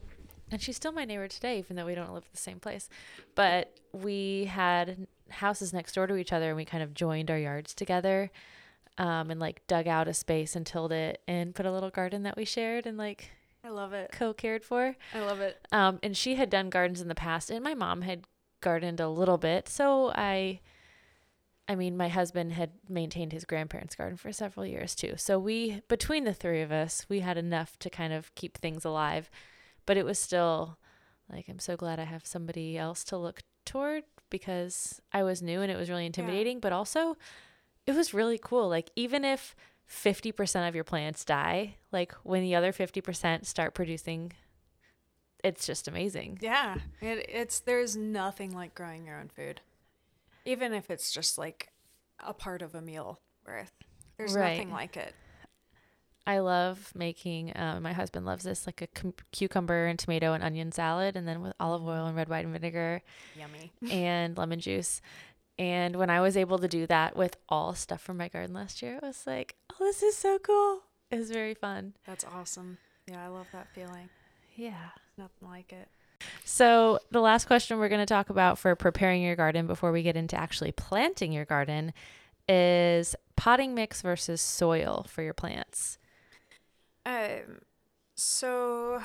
[0.50, 2.88] And she's still my neighbor today even though we don't live in the same place.
[3.34, 7.38] But we had houses next door to each other and we kind of joined our
[7.38, 8.30] yards together.
[8.98, 12.24] Um, and like dug out a space and tilled it and put a little garden
[12.24, 13.30] that we shared and like
[13.64, 14.10] I love it.
[14.12, 14.96] co cared for.
[15.14, 15.66] I love it.
[15.72, 18.24] Um, and she had done gardens in the past, and my mom had
[18.60, 19.68] gardened a little bit.
[19.68, 20.60] So I,
[21.70, 25.14] I mean, my husband had maintained his grandparents' garden for several years too.
[25.16, 28.84] So we, between the three of us, we had enough to kind of keep things
[28.84, 29.30] alive.
[29.86, 30.78] But it was still
[31.32, 35.62] like, I'm so glad I have somebody else to look toward because I was new
[35.62, 37.16] and it was really intimidating, but also
[37.86, 38.68] it was really cool.
[38.68, 39.54] Like, even if
[39.88, 44.32] 50% of your plants die, like when the other 50% start producing
[45.42, 46.38] it's just amazing.
[46.42, 49.60] Yeah, it, it's there's nothing like growing your own food,
[50.44, 51.68] even if it's just like
[52.18, 53.72] a part of a meal worth.
[54.16, 54.56] There's Right.
[54.58, 55.14] nothing like it.
[56.26, 57.56] I love making.
[57.56, 61.26] Uh, my husband loves this, like a cum- cucumber and tomato and onion salad, and
[61.26, 63.02] then with olive oil and red wine vinegar
[63.36, 63.72] Yummy.
[63.90, 65.00] and lemon juice.
[65.58, 68.80] And when I was able to do that with all stuff from my garden last
[68.82, 70.82] year, it was like, oh, this is so cool.
[71.10, 71.94] It was very fun.
[72.06, 72.78] That's awesome.
[73.06, 74.08] Yeah, I love that feeling.
[74.54, 74.90] Yeah.
[75.18, 75.88] Nothing like it.
[76.44, 80.02] So, the last question we're going to talk about for preparing your garden before we
[80.02, 81.92] get into actually planting your garden
[82.48, 85.98] is potting mix versus soil for your plants.
[87.06, 87.62] Um,
[88.14, 89.02] so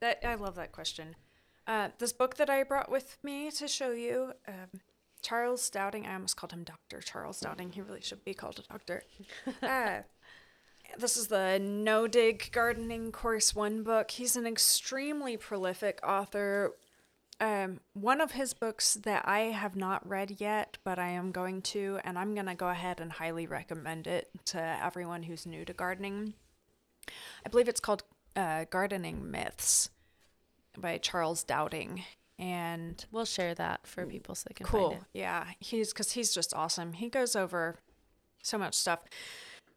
[0.00, 1.16] that I love that question.
[1.66, 4.80] Uh, this book that I brought with me to show you, um,
[5.22, 6.06] Charles Dowding.
[6.06, 7.72] I almost called him Doctor Charles Dowding.
[7.72, 9.02] He really should be called a doctor.
[9.62, 10.00] uh,
[10.96, 14.10] this is the No Dig Gardening Course One book.
[14.10, 16.74] He's an extremely prolific author.
[17.40, 21.62] Um, one of his books that I have not read yet, but I am going
[21.62, 25.72] to, and I'm gonna go ahead and highly recommend it to everyone who's new to
[25.72, 26.34] gardening.
[27.46, 28.02] I believe it's called
[28.34, 29.90] uh, Gardening Myths
[30.76, 32.02] by Charles Dowding.
[32.38, 34.90] And We'll share that for people so they can cool.
[34.90, 35.08] find it.
[35.12, 35.44] Yeah.
[35.58, 36.92] He's because he's just awesome.
[36.92, 37.76] He goes over
[38.42, 39.00] so much stuff.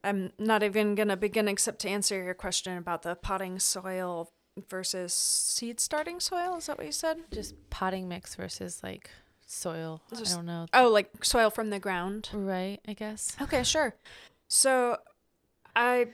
[0.03, 4.31] I'm not even going to begin except to answer your question about the potting soil
[4.69, 6.57] versus seed starting soil.
[6.57, 7.19] Is that what you said?
[7.31, 9.09] Just potting mix versus like
[9.45, 10.01] soil.
[10.15, 10.65] Just- I don't know.
[10.73, 12.29] Oh, like soil from the ground.
[12.33, 13.35] Right, I guess.
[13.41, 13.95] Okay, sure.
[14.47, 14.97] So
[15.75, 16.07] I,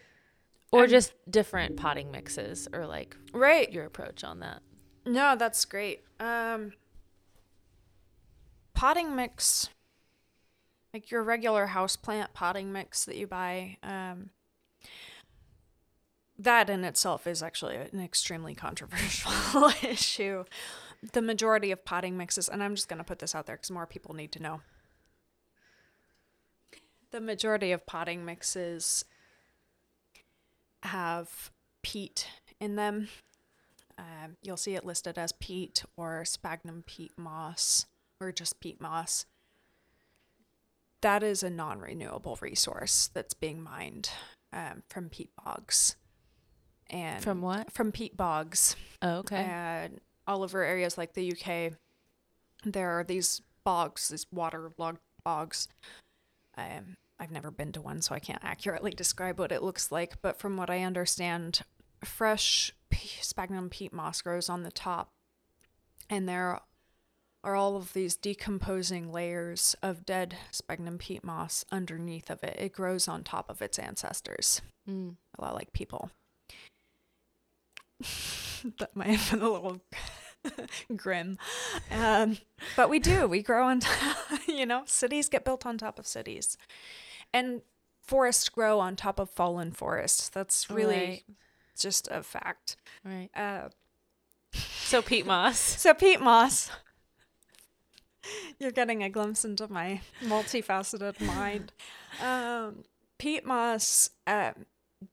[0.72, 3.72] Or I'm- just different potting mixes or like right.
[3.72, 4.62] your approach on that.
[5.06, 6.02] No, that's great.
[6.20, 6.74] Um,
[8.74, 9.70] potting mix,
[10.98, 14.32] like your regular houseplant potting mix that you buy, um,
[16.40, 20.44] that in itself is actually an extremely controversial issue.
[21.14, 23.70] the majority of potting mixes, and I'm just going to put this out there because
[23.70, 24.62] more people need to know.
[27.12, 29.06] The majority of potting mixes
[30.82, 31.52] have
[31.84, 32.28] peat
[32.60, 33.10] in them.
[34.00, 37.86] Um, you'll see it listed as peat or sphagnum peat moss
[38.20, 39.28] or just peat moss.
[41.02, 44.10] That is a non renewable resource that's being mined
[44.54, 45.96] um, from peat bogs.
[46.90, 47.72] And From what?
[47.72, 49.36] From peat bogs Oh, okay.
[49.44, 51.74] and all over areas like the UK,
[52.64, 55.68] there are these bogs, these waterlogged bogs.
[56.58, 60.22] Um, I've never been to one, so I can't accurately describe what it looks like.
[60.22, 61.62] But from what I understand,
[62.06, 65.10] fresh pe- sphagnum peat moss grows on the top,
[66.10, 66.60] and there
[67.44, 72.56] are all of these decomposing layers of dead sphagnum peat moss underneath of it.
[72.60, 75.16] It grows on top of its ancestors Mm.
[75.38, 76.12] a lot like people.
[78.80, 79.82] that might have been a little
[80.96, 81.38] grim.
[81.92, 82.38] Um,
[82.76, 83.28] but we do.
[83.28, 86.58] We grow on, top, you know, cities get built on top of cities.
[87.34, 87.62] And
[88.02, 90.30] forests grow on top of fallen forests.
[90.30, 91.24] That's really Right.
[91.78, 92.78] just a fact.
[93.04, 93.30] Right.
[93.36, 93.70] Uh,
[94.54, 95.60] So peat moss.
[95.60, 96.72] so, peat Moss,
[98.60, 101.72] you're getting a glimpse into my multifaceted mind.
[102.22, 102.84] Um,
[103.18, 104.52] peat moss, uh,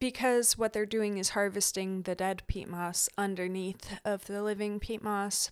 [0.00, 5.02] because what they're doing is harvesting the dead peat moss underneath of the living peat
[5.02, 5.50] moss,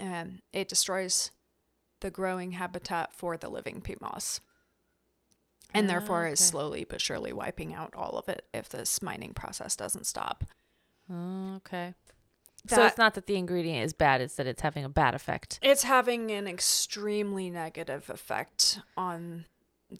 [0.00, 1.30] um, it destroys
[2.00, 4.40] the growing habitat for the living peat moss.
[5.74, 9.34] And Ah, therefore is slowly but surely wiping out all of it if this mining
[9.34, 10.44] process doesn't stop.
[11.12, 11.94] Oh, okay.
[12.68, 15.58] So it's not that the ingredient is bad; it's that it's having a bad effect.
[15.62, 19.46] It's having an extremely negative effect on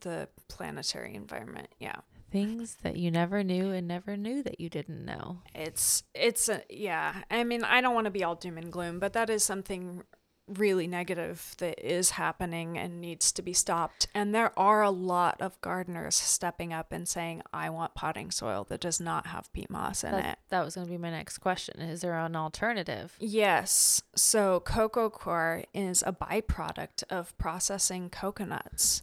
[0.00, 1.68] the planetary environment.
[1.78, 1.96] Yeah.
[2.30, 5.38] Things that you never knew and never knew that you didn't know.
[5.54, 7.22] It's it's a yeah.
[7.30, 10.02] I mean, I don't want to be all doom and gloom, but that is something
[10.48, 14.06] really negative that is happening and needs to be stopped.
[14.14, 18.64] And there are a lot of gardeners stepping up and saying, "I want potting soil
[18.68, 21.10] that does not have peat moss in That, it." that was going to be my
[21.10, 21.80] next question.
[21.80, 23.16] Is there an alternative?
[23.18, 24.02] Yes.
[24.14, 29.02] So coco coir is a byproduct of processing coconuts,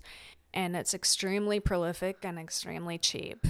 [0.53, 3.45] and it's extremely prolific and extremely cheap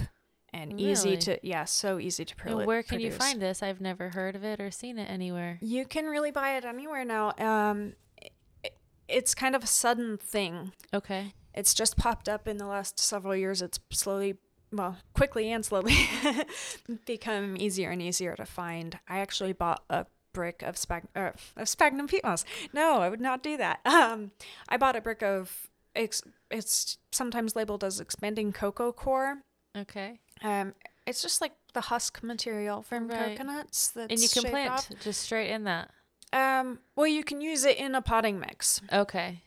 [0.56, 3.62] and easy to yeah, so easy to And where can you find this?
[3.62, 5.58] I've never heard of it or seen it anywhere.
[5.60, 7.32] You can really buy it anywhere now.
[7.38, 7.92] Um,
[8.22, 8.70] i-
[9.08, 10.72] it's kind of a sudden thing.
[10.92, 11.32] Okay.
[11.54, 13.62] It's just popped up in the last several years.
[13.62, 14.36] It's slowly,
[14.72, 15.94] well, quickly and slowly
[17.06, 18.98] become easier and easier to find.
[19.08, 22.44] I actually bought a brick of spag uh, of sphagnum peat moss.
[22.72, 23.80] No, I would not do that.
[23.86, 24.32] Um,
[24.68, 29.42] I bought a brick of ex- it's sometimes labeled as expanding coco coir.
[29.76, 30.20] Okay.
[30.42, 30.74] Um,
[31.06, 33.36] it's just like the husk material from Right.
[33.36, 34.88] coconuts that's and you can plant off.
[35.00, 35.90] just straight in that.
[36.32, 38.80] Um, well, you can use it in a potting mix.
[38.92, 39.42] Okay.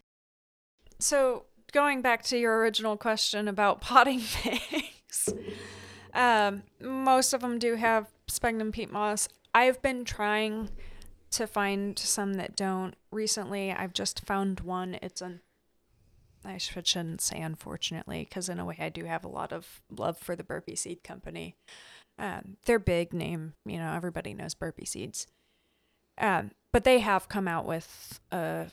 [0.99, 5.30] So going back to your original question about potting mix,
[6.13, 9.28] um, most of them do have sphagnum peat moss.
[9.54, 10.69] I've been trying
[11.32, 12.95] to find some that don't.
[13.12, 14.97] Recently, I've just found one.
[15.02, 15.41] It's an
[16.45, 20.17] I shouldn't say unfortunately, because in a way I do have a lot of love
[20.17, 21.56] for the Burpee Seed Company.
[22.17, 25.28] Um, they're big name, you know, everybody knows Burpee Seeds.
[26.17, 28.67] Um, but they have come out with a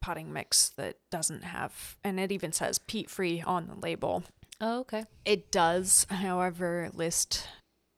[0.00, 4.22] potting mix that doesn't have, and it even says peat free on the label.
[4.60, 5.04] Oh, okay.
[5.24, 7.48] It does, however, list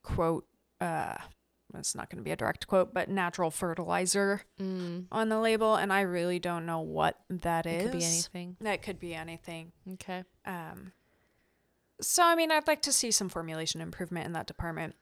[0.02, 0.46] quote,
[0.80, 1.16] uh,
[1.76, 5.06] it's not going to be a direct quote, but natural fertilizer Mm.
[5.12, 7.80] on the label, and I really don't know what that is.
[7.86, 8.56] It could be anything.
[8.60, 9.72] That could be anything.
[9.94, 10.24] Okay.
[10.44, 10.92] Um,
[12.00, 14.94] so I mean, I'd like to see some formulation improvement in that department.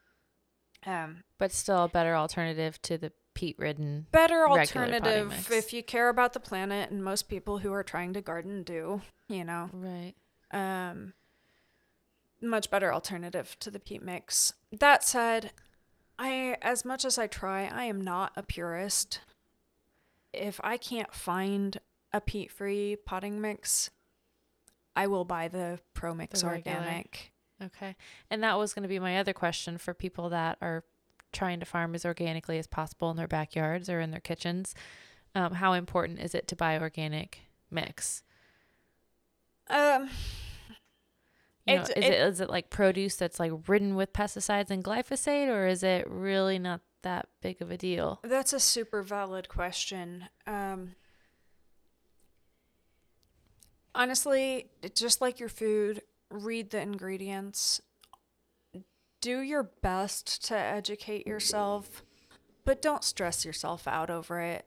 [0.85, 4.07] Um, But still a better alternative to the peat ridden.
[4.11, 8.21] better alternative if you care about the planet, and most people who are trying to
[8.21, 9.01] garden do.
[9.29, 10.15] You know, Right.
[10.51, 11.15] um,
[12.41, 14.53] much better alternative to the peat mix.
[14.73, 15.53] That said,
[16.23, 19.21] I as much as I try, I am not a purist.
[20.33, 21.79] If I can't find
[22.13, 23.91] a peat-free potting mix,
[24.95, 26.47] I will buy the Pro Mix The.
[26.49, 27.33] Organic.
[27.63, 27.97] Okay.
[28.31, 30.85] And that was going to be my other question for people that are
[31.33, 34.75] trying to farm as organically as possible in their backyards or in their kitchens.
[35.35, 37.41] Um, how important is it to buy organic
[37.71, 38.23] mix?
[39.69, 40.09] Um,
[41.67, 44.83] You know, is it- it is it like produce that's like ridden with pesticides and
[44.83, 48.21] glyphosate, or is it really not that big of a deal?
[48.25, 50.29] that's a super valid question.
[50.47, 50.95] Um,
[53.95, 57.81] honestly, just like your food, read the ingredients.
[59.21, 62.03] Do your best to educate yourself
[62.65, 64.65] but don't stress yourself out over it.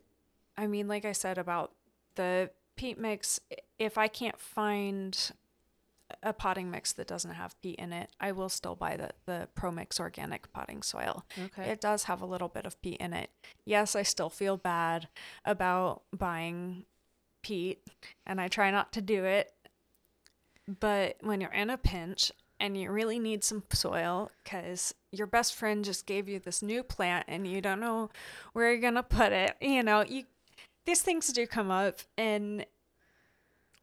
[0.57, 1.71] I mean, like I said about
[2.15, 3.39] the peat mix,
[3.79, 5.17] if I can't find
[6.23, 9.47] a potting mix that doesn't have peat in it, I will still buy the, the
[9.55, 11.25] Pro Mix organic potting soil.
[11.45, 11.69] Okay.
[11.69, 13.29] It does have a little bit of peat in it.
[13.65, 15.07] Yes, I still feel bad
[15.45, 16.85] about buying
[17.43, 17.81] peat,
[18.25, 19.53] and I try not to do it.
[20.79, 25.53] But when you're in a pinch and you really need some soil because your best
[25.53, 28.09] friend just gave you this new plant and you don't know
[28.53, 30.23] where you're gonna put it, you know, you
[30.85, 32.65] these things do come up, and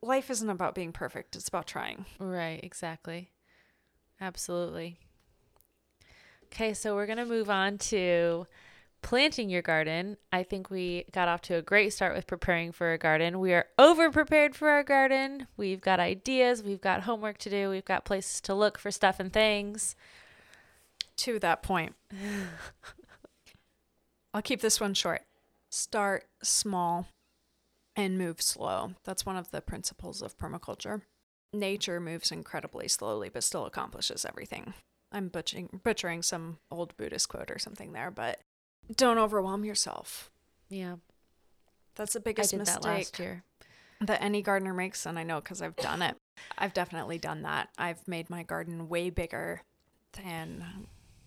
[0.03, 1.37] life isn't about being perfect.
[1.37, 2.05] It's about trying.
[2.19, 3.31] Right, exactly.
[4.21, 4.99] Absolutely.
[6.47, 8.47] Okay, so we're going to move on to
[9.01, 10.17] planting your garden.
[10.33, 13.41] I think we got off to a great start with preparing for a garden.
[13.41, 15.47] We are over prepared for our garden.
[15.57, 19.19] We've got ideas, we've got homework to do, we've got places to look for stuff
[19.19, 19.97] and things.
[21.19, 21.95] To that point,
[24.35, 25.23] I'll keep this one short.
[25.69, 27.07] Start small
[27.97, 28.93] and move slow.
[29.05, 31.03] That's one of the principles of permaculture.
[31.53, 34.73] Nature moves incredibly slowly, but still accomplishes everything.
[35.11, 38.41] I'm butchering, butchering some old Buddhist quote or something there, but
[38.97, 40.31] don't overwhelm yourself.
[40.71, 40.97] Yeah,
[41.97, 43.43] That's the biggest did that mistake last year.
[44.01, 46.17] that any gardener makes, and I know because I've done it.
[46.57, 47.69] I've definitely done that.
[47.77, 49.61] I've made my garden way bigger
[50.13, 50.65] than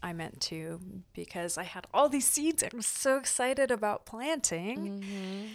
[0.01, 0.79] I meant to
[1.13, 2.63] because I had all these seeds.
[2.63, 4.99] I was so excited about planting.
[5.01, 5.45] Mm-hmm.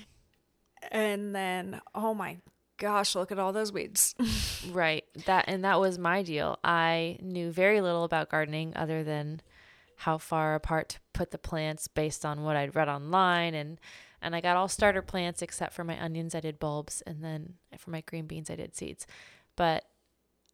[0.91, 2.39] And then, oh my
[2.81, 4.15] gosh, look at all those weeds.
[4.73, 5.05] Right.
[5.25, 6.59] That and that was my deal.
[6.63, 9.41] I knew very little about gardening other than
[9.97, 13.81] how far apart to put the plants based on what I'd read online and
[14.21, 17.55] and I got all starter plants except for my onions I did bulbs and then
[17.79, 19.07] for my green beans I did seeds.
[19.57, 19.87] But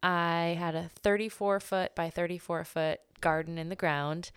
[0.05, 4.31] I had a 34 foot by 34 foot garden in the ground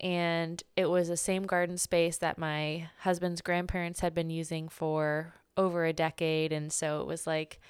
[0.00, 5.34] and it was the same garden space that my husband's grandparents had been using for
[5.56, 7.60] over a decade and so it was like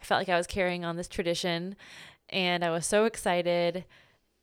[0.00, 1.76] I felt like I was carrying on this tradition
[2.28, 3.84] and I was so excited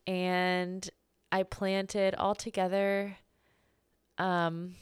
[0.07, 0.89] and
[1.31, 3.17] I planted altogether
[4.17, 4.75] um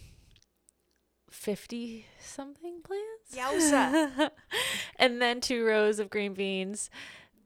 [1.32, 3.36] 50 something plants.
[3.36, 4.32] Yowza.
[4.98, 6.90] and then two rows of green beans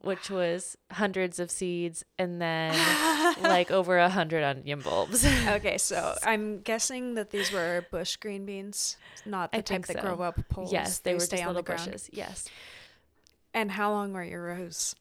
[0.06, 2.74] which was hundreds of seeds and then
[3.42, 5.26] like over a hundred onion bulbs.
[5.48, 9.98] okay, so I'm guessing that these were bush green beans, not the I type that
[9.98, 10.02] so.
[10.02, 10.72] grow up poles.
[10.72, 11.86] yes, they, were stay on the ground.
[11.86, 12.10] bushes.
[12.14, 12.48] Yes.
[13.54, 14.96] And how long were your rows?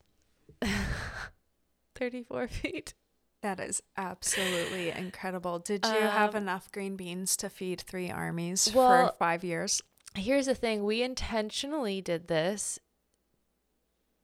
[1.94, 2.94] 34 feet.
[3.42, 5.59] That is absolutely incredible.
[5.59, 9.82] Did you have Um, enough green beans to feed three armies Well, for five years?
[10.14, 12.78] Here's the thing we intentionally did this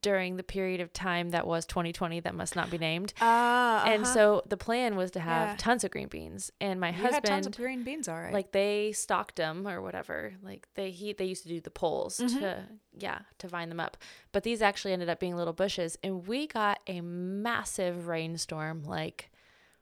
[0.02, 3.12] during the period of time that was 2020 that must not be named.
[3.20, 5.56] Ah, And so the plan was to have Yeah.
[5.58, 6.50] tons of green beans.
[6.60, 8.32] And my you had tons of green beans, all right.
[8.32, 10.34] like they stocked them or whatever.
[10.42, 12.38] Like they he they used to do the poles Mhm.
[12.40, 12.64] to
[12.98, 13.96] yeah, to vine them up.
[14.32, 19.30] But these actually ended up being little bushes and we got a massive rainstorm like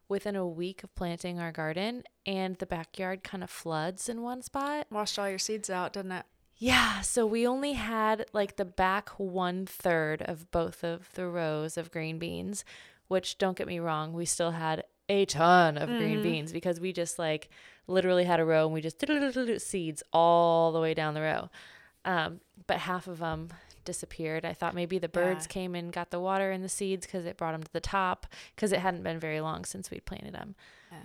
[0.08, 4.42] within a week of planting our garden and the backyard kind of floods in one
[4.42, 4.86] spot.
[4.90, 6.26] washed all your seeds out, didn't it?
[6.58, 11.76] Yeah, so we only had like the back one third of both of the rows
[11.76, 12.64] of green beans,
[13.06, 16.22] which don't get me wrong, we still had a ton of green Mhm.
[16.22, 17.48] beans because we just like
[17.86, 19.00] literally had a row and we just
[19.62, 21.48] seeds all the way down the row.
[22.04, 23.50] Um, but half of them
[23.84, 24.44] disappeared.
[24.44, 25.52] I thought maybe the birds Yeah.
[25.52, 28.26] came and got the water and the seeds because it brought them to the top
[28.54, 30.56] because it hadn't been very long since we'd planted them.
[30.92, 30.98] Yeah.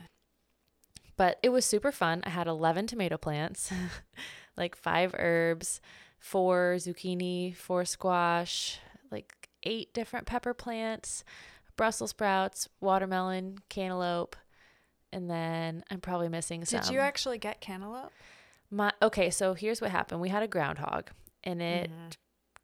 [1.15, 2.21] But it was super fun.
[2.25, 3.71] I had 11 tomato plants,
[4.57, 5.81] like five herbs,
[6.19, 8.79] four zucchini, four squash,
[9.11, 11.23] like eight different pepper plants,
[11.75, 14.35] Brussels sprouts, watermelon, cantaloupe,
[15.11, 16.81] and then I'm probably missing some.
[16.81, 18.11] Did you actually get cantaloupe?
[18.69, 20.21] My okay, so here's what happened.
[20.21, 21.09] We had a groundhog,
[21.43, 22.09] and it mm-hmm.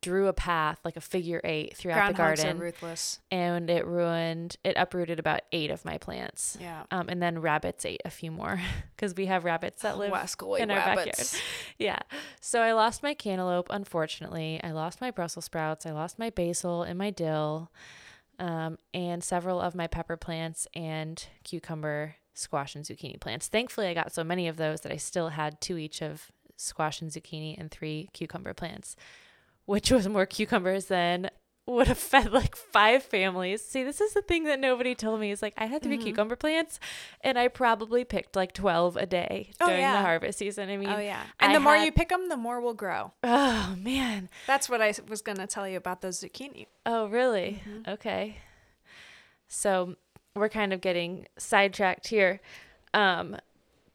[0.01, 3.19] Drew a path like a figure eight throughout the garden, are ruthless.
[3.31, 4.55] and it ruined.
[4.63, 6.57] It uprooted about eight of my plants.
[6.61, 6.83] Yeah.
[6.91, 8.61] Um, and then rabbits ate a few more
[8.95, 11.27] because we have rabbits that live Wascally in our backyard.
[11.77, 11.99] Yeah.
[12.41, 14.59] So I lost my cantaloupe, unfortunately.
[14.63, 15.85] I lost my Brussels sprouts.
[15.85, 17.71] I lost my basil and my dill,
[18.39, 23.47] um, and several of my pepper plants and cucumber, squash, and zucchini plants.
[23.47, 27.01] Thankfully, I got so many of those that I still had two each of squash
[27.01, 28.95] and zucchini and three cucumber plants,
[29.69, 31.29] which was more cucumbers than
[31.67, 33.63] would have fed like five families.
[33.63, 36.01] See, this is the thing that nobody told me is like I had 3 Mhm.
[36.01, 36.79] cucumber plants
[37.21, 39.91] and I probably picked like 12 a day Oh, during yeah.
[39.97, 40.69] the harvest season.
[40.71, 41.21] I mean, Oh yeah.
[41.39, 43.13] And I the more had- you pick them, the more will grow.
[43.23, 44.29] Oh man.
[44.47, 46.65] That's what I was gonna tell you about those zucchini.
[46.87, 47.61] Oh really?
[47.67, 47.87] Mhm.
[47.89, 48.37] Okay.
[49.47, 49.95] So
[50.35, 52.41] we're kind of getting sidetracked here.
[52.95, 53.37] Um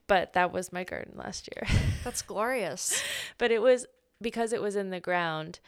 [0.06, 1.66] but that was my garden last year.
[2.04, 3.02] That's glorious.
[3.38, 3.86] but it was
[4.24, 5.60] because it was in the ground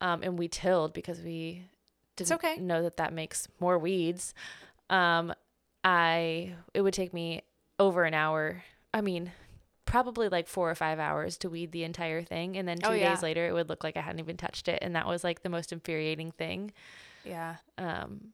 [0.00, 1.66] um, and we tilled because we
[2.16, 2.56] didn't okay.
[2.56, 4.34] know that that makes more weeds.
[4.88, 5.32] Um,
[5.84, 7.42] I it would take me
[7.78, 8.64] over an hour.
[8.92, 9.30] I mean,
[9.84, 12.92] probably like four or five hours to weed the entire thing, and then two Oh,
[12.92, 13.10] yeah.
[13.10, 15.42] days later, it would look like I hadn't even touched it, and that was like
[15.42, 16.72] the most infuriating thing.
[17.24, 17.56] Yeah.
[17.78, 18.32] Um,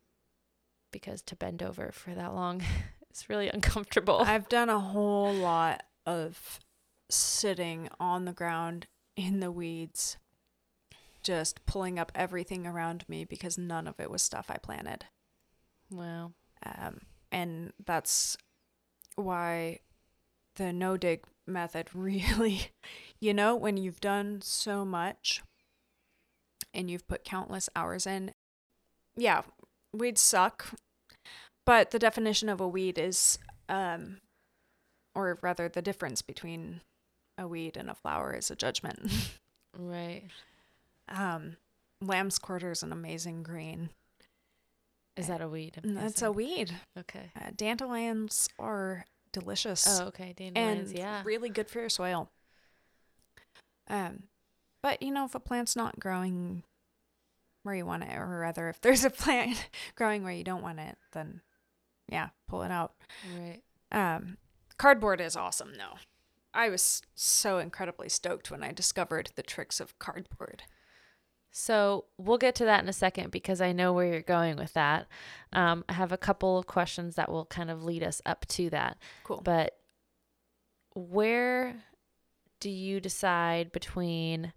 [0.93, 2.63] because to bend over for that long,
[3.11, 4.23] it's really uncomfortable.
[4.25, 6.61] I've done a whole lot of
[7.11, 8.87] sitting on the ground
[9.17, 10.19] in the weeds,
[11.23, 15.07] just pulling up everything around me because none of it was stuff I planted.
[15.91, 16.33] wow.
[16.65, 17.01] Um,
[17.33, 18.37] and that's
[19.17, 19.81] why
[20.57, 22.71] the no dig method really,
[23.21, 25.43] you know, when you've done so much
[26.75, 28.33] and you've put countless hours in,
[29.17, 29.43] yeah,
[29.93, 30.67] weeds suck.
[31.65, 33.39] But the definition of a weed is,
[33.69, 34.19] um,
[35.15, 36.83] or rather, the difference between
[37.39, 39.01] a weed and a flower is a judgment.
[39.79, 40.23] Right.
[41.11, 41.59] um,
[42.01, 43.91] lamb's quarter is an amazing green.
[45.19, 45.79] Is that a weed?
[45.85, 46.73] I'm That's a weed.
[46.99, 47.31] okay.
[47.39, 49.87] Uh, dandelions are delicious.
[50.01, 50.33] Oh, okay.
[50.35, 50.91] Dandelions.
[50.91, 51.21] and yeah.
[51.27, 52.31] really good for your soil.
[53.89, 54.25] Um,
[54.83, 56.63] but you know, if a plant's not growing
[57.63, 60.81] where you want it, or rather, if there's a plant growing where you don't want
[60.81, 61.43] it, then
[62.11, 62.95] yeah, pull it out.
[63.39, 63.61] Right.
[63.93, 64.39] Um,
[64.79, 65.99] cardboard is awesome, though.
[66.57, 70.63] I was so incredibly stoked when I discovered the tricks of cardboard.
[71.51, 74.73] So we'll get to that in a second because I know where you're going with
[74.73, 75.07] that.
[75.53, 78.71] Um, I have a couple of questions that will kind of lead us up to
[78.71, 78.99] that.
[79.25, 79.41] Cool.
[79.45, 79.79] But
[80.95, 81.77] where
[82.61, 84.53] do you decide between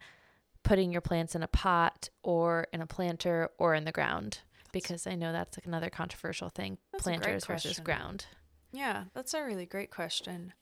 [0.63, 4.39] putting your plants in a pot or in a planter or in the ground?
[4.71, 8.25] Because I know that's like another controversial thing That's planters versus ground.
[8.71, 10.53] Yeah, that's a really great question.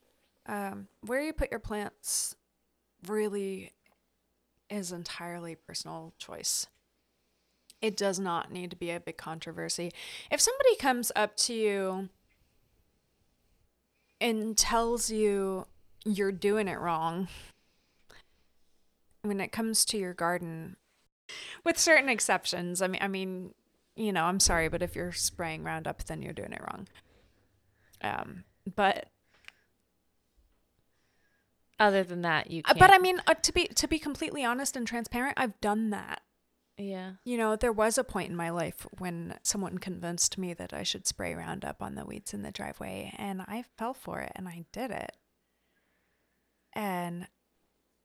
[0.48, 2.36] Um, where you put your plants
[3.06, 3.74] really
[4.70, 6.68] is entirely personal choice.
[7.82, 9.92] It does not need to be a big controversy.
[10.32, 12.10] If somebody comes up to you
[14.20, 15.66] and tells you
[16.06, 17.28] you're doing it wrong,
[19.22, 20.78] when it comes to your garden,
[21.64, 23.54] with certain exceptions, I mean, I mean,
[23.96, 26.88] you know, I'm sorry, but if you're spraying Roundup, then you're doing it wrong.
[28.02, 28.44] Um,
[28.76, 29.10] but
[31.80, 32.80] Other than that, you uh, can't.
[32.80, 36.22] but I mean, uh, to be to be completely honest and transparent, I've done that.
[36.78, 37.14] yeah.
[37.24, 40.84] You know, there was a point in my life when someone convinced me that I
[40.84, 44.48] should spray Roundup on the weeds in the driveway, and I fell for it and
[44.48, 45.18] I did it.
[46.74, 47.28] And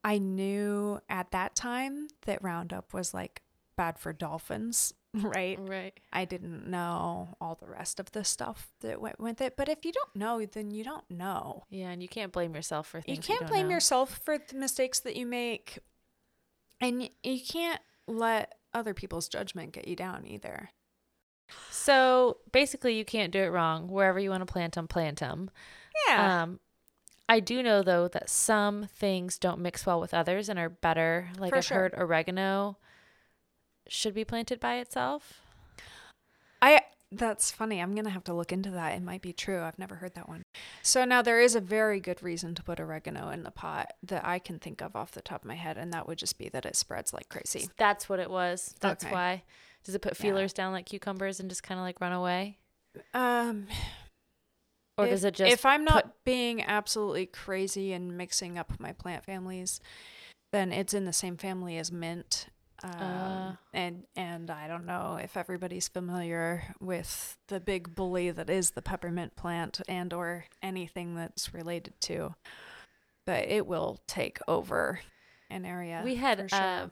[0.05, 3.43] I knew at that time that Roundup was like
[3.77, 5.59] bad for dolphins, right?
[5.61, 5.99] Right.
[6.13, 9.57] I didn't know all the rest of the stuff that went with it.
[9.57, 11.65] But if you don't know, then you don't know.
[11.71, 13.75] Yeah, and you can't blame yourself for things You can't don't blame know.
[13.75, 15.79] yourself for the mistakes that you make.
[16.81, 20.71] And you can't let other people's judgment get you down either.
[21.71, 23.89] So basically, you can't do it wrong.
[23.89, 25.51] Wherever you want to plant them, plant them.
[26.09, 26.43] Yeah.
[26.43, 26.61] Um,
[27.29, 31.29] I do know though that some things don't mix well with others and are better.
[31.39, 31.79] Like For I've sure.
[31.79, 32.79] heard oregano
[33.89, 35.41] should be planted by itself.
[36.61, 36.83] I
[37.15, 37.79] that's funny.
[37.83, 38.95] I'm going to have to look into that.
[38.95, 39.61] It might be true.
[39.61, 40.43] I've never heard that one.
[40.83, 44.25] So now there is a very good reason to put oregano in the pot that
[44.25, 46.49] I can think of off the top of my head and that would just be
[46.49, 47.69] that it spreads like crazy.
[47.77, 48.75] That's what it was.
[48.81, 49.13] That's Okay.
[49.13, 49.43] why.
[49.85, 50.23] Does it put Yeah.
[50.23, 52.57] feelers down like cucumbers and just kind of like run away,
[53.13, 53.67] Um
[54.97, 55.53] or if, does it just?
[55.53, 59.81] if I'm not put- being absolutely crazy and mixing up my plant families,
[60.51, 62.47] then it's in the same family as mint.
[62.85, 63.53] Um, Uh.
[63.73, 68.83] and and I don't know if everybody's familiar with the big bully that is the
[68.83, 72.35] peppermint plant and or anything that's related to,
[73.25, 75.01] but it will take over
[75.51, 76.01] an area.
[76.05, 76.59] we had sure.
[76.61, 76.89] uh,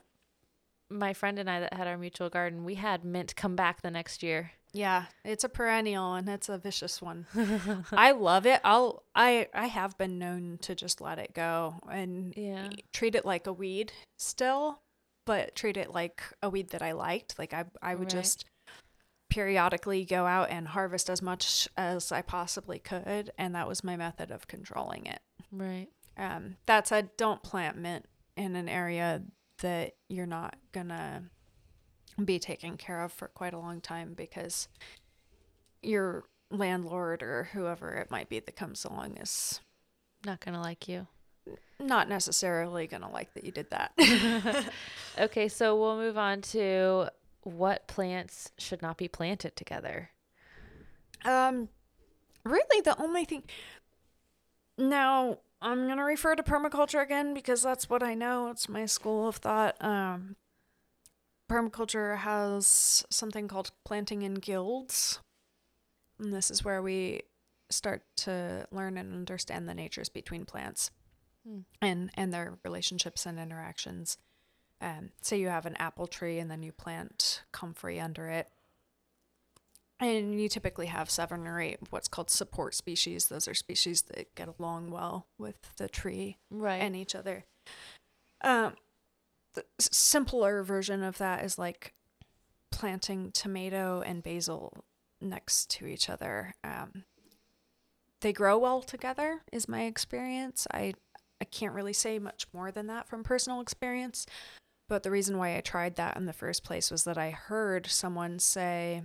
[0.89, 2.63] my friend and I that had our mutual garden.
[2.63, 4.51] We had mint come back the next year.
[4.73, 7.25] Yeah, it's a perennial and it's a vicious one.
[7.91, 8.61] I love it.
[8.63, 12.69] I'll I I have been known to just let it go and Yeah.
[12.93, 14.79] treat it like a weed still,
[15.25, 17.37] but treat it like a weed that I liked.
[17.39, 18.21] Like I I would Right.
[18.21, 18.45] just
[19.29, 23.95] periodically go out and harvest as much as I possibly could, and that was my
[23.95, 25.21] method of controlling it.
[25.51, 25.87] Right.
[26.17, 28.05] Um, that said, don't plant mint
[28.35, 29.23] in an area
[29.59, 31.29] that you're not gonna
[32.23, 34.67] be taken care of for quite a long time because
[35.81, 39.61] your landlord or whoever it might be that comes along is
[40.25, 41.07] Not gonna like you.
[41.79, 43.93] Not necessarily gonna like that you did that.
[45.19, 47.09] Okay, so we'll move on to
[47.43, 50.11] what plants should not be planted together.
[51.25, 51.67] um,
[52.45, 53.43] really, the only thing
[54.77, 58.49] Now, I'm going to refer to permaculture again because that's what I know.
[58.49, 59.75] It's my school of thought.
[59.83, 60.37] Um,
[61.49, 65.19] permaculture has something called planting in guilds.
[66.19, 67.23] And this is where we
[67.69, 70.89] start to learn and understand the natures between plants
[71.47, 71.59] Hmm.
[71.81, 74.17] and, and their relationships and interactions.
[74.79, 78.49] Um, say you have an apple tree and then you plant comfrey under it.
[79.99, 83.27] And you typically have seven or eight what's called support species.
[83.27, 86.77] Those are species that get along well with the tree Right.
[86.81, 87.45] and each other.
[88.43, 88.73] Um,
[89.53, 91.93] the simpler version of that is like
[92.71, 94.83] planting tomato and basil
[95.19, 96.55] next to each other.
[96.63, 97.03] Um,
[98.21, 100.65] they grow well together, is my experience.
[100.71, 100.93] I
[101.41, 104.25] I can't really say much more than that from personal experience.
[104.87, 107.87] But the reason why I tried that in the first place was that I heard
[107.87, 109.03] someone say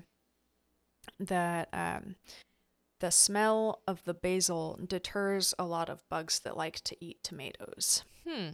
[1.19, 2.17] that um,
[3.01, 8.05] the smell of the basil deters a lot of bugs that like to eat tomatoes.
[8.29, 8.49] hmm.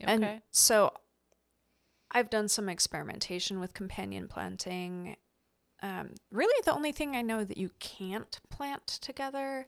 [0.00, 0.92] And so
[2.10, 5.16] I've done some experimentation with companion planting.
[5.82, 9.66] Um, really, the only thing I know that you can't plant together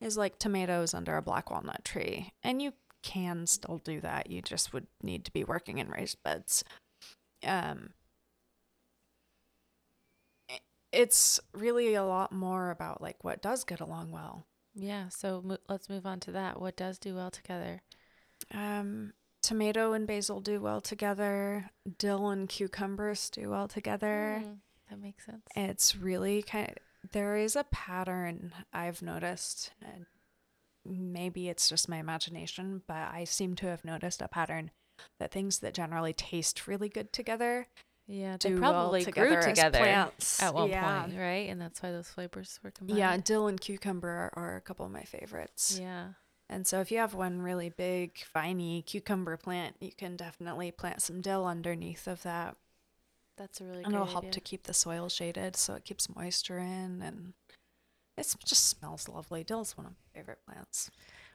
[0.00, 2.32] is like tomatoes under a black walnut tree.
[2.42, 4.30] And you can still do that.
[4.30, 6.64] You just would need to be working in raised beds.
[7.46, 7.90] Um,
[10.92, 14.46] it's really a lot more about like what does get along well.
[14.74, 15.08] Yeah.
[15.08, 16.60] So mo- let's move on to that.
[16.60, 17.82] What does do well together?
[18.52, 21.70] Um, tomato and basil do well together.
[21.98, 24.42] Dill and cucumbers do well together.
[24.44, 24.58] Mm,
[24.90, 25.46] that makes sense.
[25.56, 30.06] It's really kind of, there is a pattern I've noticed and
[30.84, 34.70] maybe it's just my imagination, but I seem to have noticed a pattern
[35.18, 37.68] that things that generally taste really good together
[38.10, 38.36] yeah.
[38.40, 40.42] They do well probably together grew together plants.
[40.42, 41.02] at one yeah.
[41.02, 41.48] point, right?
[41.48, 42.98] And that's why those flavors were combined.
[42.98, 45.78] Yeah, dill and cucumber are a couple of my favorites.
[45.80, 46.08] Yeah.
[46.48, 51.02] And so if you have one really big, viney cucumber plant, you can definitely plant
[51.02, 52.56] some dill underneath of that.
[53.40, 53.86] That's a really good idea.
[53.86, 54.32] and it'll help idea.
[54.32, 57.32] to keep the soil shaded so it keeps moisture in and
[58.18, 59.42] it just smells lovely.
[59.42, 60.90] Dill's one of my favorite plants.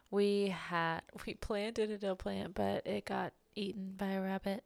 [0.08, 4.62] We had we planted a dill plant, but it got eaten by a rabbit.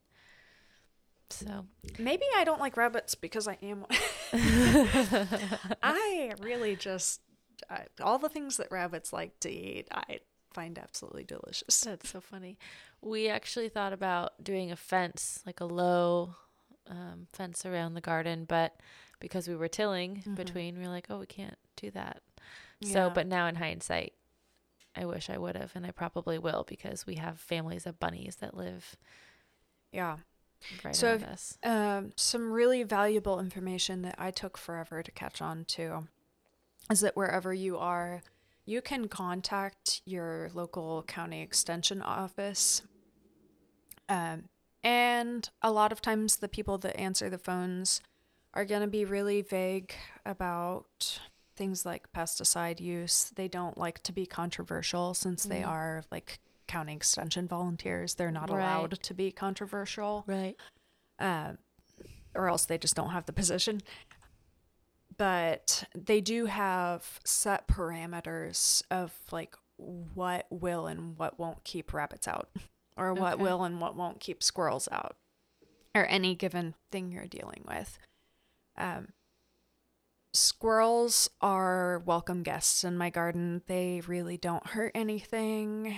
[1.30, 1.64] So
[1.99, 3.86] Maybe I don't like rabbits because I am.
[5.82, 7.22] I really just
[7.70, 10.20] I, all the things that rabbits like to eat, I
[10.53, 11.80] find absolutely delicious.
[11.80, 12.59] that's so funny.
[13.01, 16.34] We actually thought about doing a fence, like a low
[16.91, 18.76] um, fence around the garden, but
[19.20, 20.34] because we were tilling Mhm.
[20.34, 22.20] between, we were like, oh, we can't do that.
[22.80, 22.93] Yeah.
[22.93, 24.12] So, but now in hindsight,
[24.97, 28.36] I wish I would have, and I probably will because we have families of bunnies
[28.36, 28.97] that live
[29.93, 30.18] Yeah.
[30.84, 31.59] right So around if- us.
[31.62, 36.09] Um, some really valuable information that I took forever to catch on to
[36.91, 38.22] is that wherever you are,
[38.64, 42.82] you can contact your local county extension office.
[44.09, 44.49] Um,
[44.83, 48.01] and a lot of times, the people that answer the phones
[48.55, 49.95] are going to be really vague
[50.26, 51.20] about
[51.57, 53.31] things like pesticide use.
[53.37, 55.68] They don't like to be controversial since they Mm.
[55.68, 58.14] are like county extension volunteers.
[58.14, 58.59] They're not Right.
[58.59, 60.57] allowed to be controversial Right.
[61.18, 61.59] um,
[62.35, 63.83] or else they just don't have the position.
[65.16, 72.26] But they do have set parameters of like what will and what won't keep rabbits
[72.26, 72.49] out,
[73.01, 73.42] or what Okay.
[73.42, 75.16] will and what won't keep squirrels out,
[75.94, 77.98] or any given thing you're dealing with.
[78.76, 79.09] Um,
[80.32, 83.62] squirrels are welcome guests in my garden.
[83.66, 85.96] They really don't hurt anything.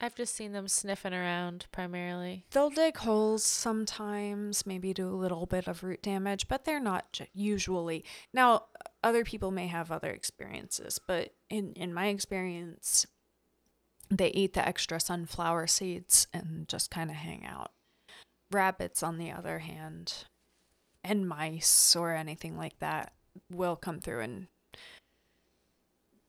[0.00, 2.44] I've just seen them sniffing around primarily.
[2.50, 7.12] They'll dig holes sometimes, maybe do a little bit of root damage, but they're not
[7.12, 8.04] j- usually.
[8.32, 8.66] Now,
[9.04, 13.06] other people may have other experiences, but in in my experience,
[14.10, 17.72] they eat the extra sunflower seeds and just kind of hang out.
[18.50, 20.24] Rabbits, on the other hand,
[21.02, 23.12] and mice or anything like that
[23.50, 24.46] will come through and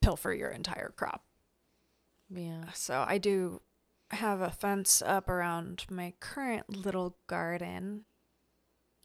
[0.01, 1.23] pilfer your entire crop.
[2.30, 2.71] Yeah.
[2.73, 3.61] So I do
[4.11, 8.05] have a fence up around my current little garden.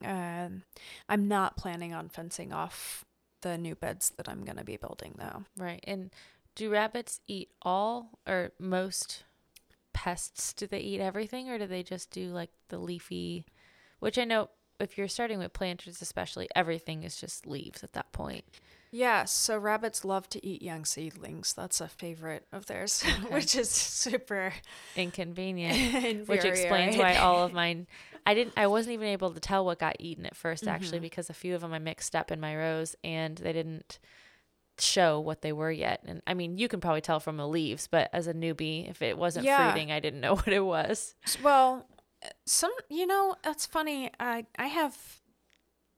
[0.04, 0.62] Um,
[1.08, 3.04] I'm not planning on fencing off
[3.42, 5.44] the new beds that I'm going to be building though.
[5.56, 5.82] Right.
[5.86, 6.10] And
[6.60, 9.24] do rabbits eat all or most
[9.94, 10.52] pests?
[10.52, 13.46] Do they eat everything or do they just do like the leafy,
[13.98, 18.12] which I know if you're starting with planters, especially, everything is just leaves at that
[18.12, 18.44] point.
[18.90, 21.52] Yeah, so rabbits love to eat young seedlings.
[21.54, 23.34] That's a favorite of theirs, Okay.
[23.34, 24.52] which is super
[24.96, 26.26] Inconvenient.
[26.28, 27.86] Which explains why all of mine
[28.26, 31.02] I didn't I wasn't even able to tell what got eaten at 1st actually Mhm.
[31.08, 33.98] because a few of them I mixed up in my rows and they didn't
[34.80, 36.02] show what they were yet.
[36.06, 39.02] And I mean, you can probably tell from the leaves, but as a newbie, if
[39.02, 39.70] it wasn't Yeah.
[39.72, 41.14] fruiting, I didn't know what it was.
[41.42, 41.86] Well,
[42.46, 44.10] some you know that's funny.
[44.20, 44.96] I I have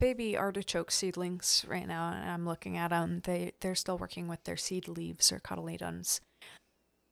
[0.00, 3.20] baby artichoke seedlings right now, and I'm looking at them.
[3.24, 6.20] They they're still working with their seed leaves or cotyledons.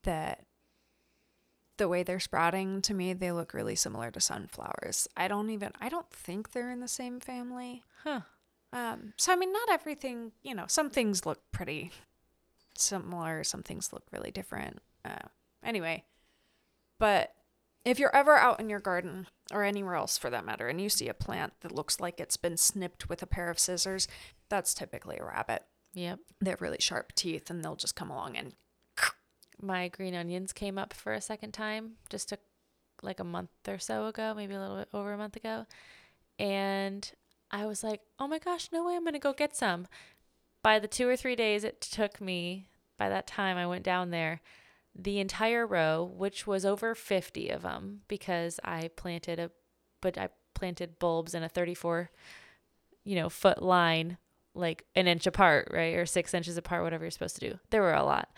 [0.04, 0.44] That
[1.76, 5.08] the way they're sprouting to me, they look really similar to sunflowers.
[5.16, 7.82] I don't even I don't think they're in the same family.
[8.04, 8.20] Huh.
[8.72, 10.32] Um, so I mean, not everything.
[10.42, 11.90] You know, some things look pretty
[12.76, 13.44] similar.
[13.44, 14.80] Some things look really different.
[15.04, 15.28] Uh,
[15.64, 16.04] anyway,
[16.98, 17.32] but
[17.84, 20.88] if you're ever out in your garden or anywhere else for that matter, and you
[20.88, 24.06] see a plant that looks like it's been snipped with a pair of scissors,
[24.48, 25.64] that's typically a rabbit.
[25.94, 26.20] Yep.
[26.40, 28.54] They have really sharp teeth, and they'll just come along and
[29.62, 32.40] My green onions came up for a second time just took
[33.02, 35.66] like a month or so ago, maybe a little bit over a month ago.
[36.38, 37.10] And
[37.51, 39.86] I was like, oh my gosh, no way I'm going to go get some.
[40.62, 44.11] By the two or three days it took me, by that time I went down
[44.11, 44.40] there,
[44.94, 49.51] the entire row, which was over 50 of them because I planted a,
[50.01, 52.11] but I planted bulbs in a 34,
[53.05, 54.18] you know, foot line,
[54.55, 55.94] like an inch apart, right?
[55.94, 57.59] Or six inches apart, whatever you're supposed to do.
[57.70, 58.30] There were a lot.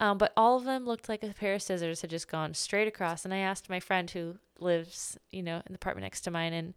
[0.00, 2.88] Um, but all of them looked like a pair of scissors had just gone straight
[2.88, 3.24] across.
[3.24, 6.52] And I asked my friend who lives, you know, in the apartment next to mine
[6.52, 6.74] and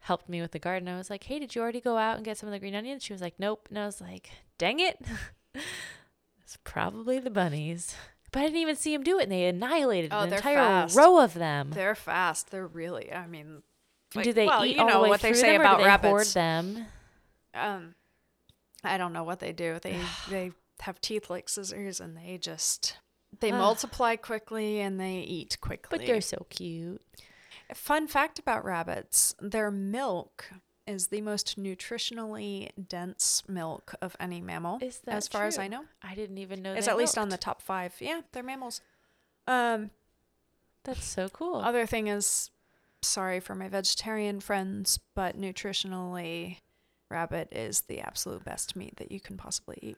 [0.00, 0.88] helped me with the garden.
[0.88, 2.74] I was like, hey, did you already go out and get some of the green
[2.74, 3.02] onions?
[3.04, 3.66] She was like, nope.
[3.68, 4.98] And I was like, dang it.
[6.42, 7.94] it's probably the bunnies.
[8.32, 9.24] But I didn't even see them do it.
[9.24, 10.96] And they annihilated Oh, an entire fast.
[10.96, 11.70] row of them.
[11.72, 12.50] they're fast.
[12.50, 13.12] They're really.
[13.12, 13.62] I mean,
[14.14, 15.64] like- do they well, eat you all know the way what they say them, or
[15.64, 16.34] about they hoard rabbits.
[16.34, 16.86] them?
[17.54, 17.94] Um,
[18.84, 19.78] I don't know what they do.
[19.82, 19.98] They
[20.28, 22.96] they have teeth like scissors, and they just
[23.40, 25.98] they multiply quickly and they eat quickly.
[25.98, 27.02] But they're so cute.
[27.74, 30.50] Fun fact about rabbits their milk
[30.86, 34.78] is the most nutritionally dense milk of any mammal.
[34.82, 35.84] Is that as far as I know?
[36.02, 37.94] I didn't even know It's at least on the top five.
[38.00, 38.80] Yeah, they're mammals.
[39.46, 39.90] Um,
[40.84, 41.56] That's so cool.
[41.56, 42.50] other thing is,
[43.02, 46.58] sorry for my vegetarian friends, but nutritionally,
[47.08, 49.96] rabbit is the absolute best meat that you can possibly eat.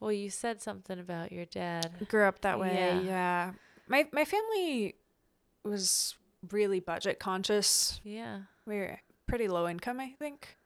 [0.00, 1.92] well, you said something about your dad.
[2.08, 2.74] Grew up that way.
[2.74, 3.00] Yeah.
[3.00, 3.52] Yeah.
[3.88, 4.94] My my family
[5.64, 6.16] was
[6.50, 8.00] really budget conscious.
[8.04, 8.40] Yeah.
[8.66, 10.56] we were pretty low income, I think.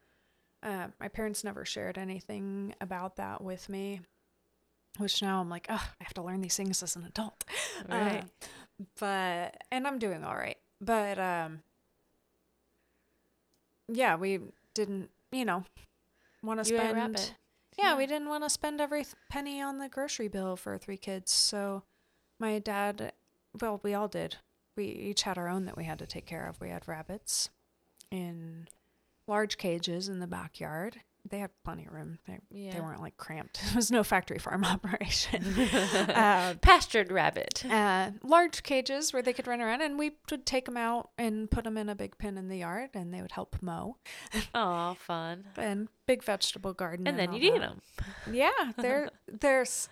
[0.62, 4.01] Uh, my parents never shared anything about that with me,
[4.99, 7.45] which now I'm like, oh, I have to learn these things as an adult.
[7.89, 8.24] Right.
[8.24, 8.47] Uh,
[8.99, 10.57] but and I'm doing all right.
[10.81, 11.61] But um,
[13.89, 14.41] yeah, we
[14.74, 15.64] didn't, you know,
[16.43, 17.33] want to spend.
[17.79, 17.97] Yeah, Yeah.
[17.97, 21.31] we didn't want to spend every penny on the grocery bill for three kids.
[21.33, 21.83] So
[22.41, 23.12] my dad,
[23.61, 24.37] well, we all did.
[24.77, 26.61] We each had our own that we had to take care of.
[26.61, 27.51] We had rabbits
[28.11, 28.68] in
[29.27, 31.01] large cages in the backyard.
[31.29, 32.18] They had plenty of room.
[32.29, 32.74] They, Yeah.
[32.74, 33.61] they weren't like cramped.
[33.70, 35.43] It was no factory farm operation.
[35.45, 37.64] uh, Pastured rabbit.
[37.68, 41.51] uh, large cages where they could run around, and we would take them out and
[41.51, 43.97] put them in a big pen in the yard, and they would help mow.
[44.55, 45.47] Aw, fun.
[45.57, 47.09] And big vegetable garden.
[47.09, 47.81] And then you'd eat them.
[48.31, 49.89] Yeah, there there's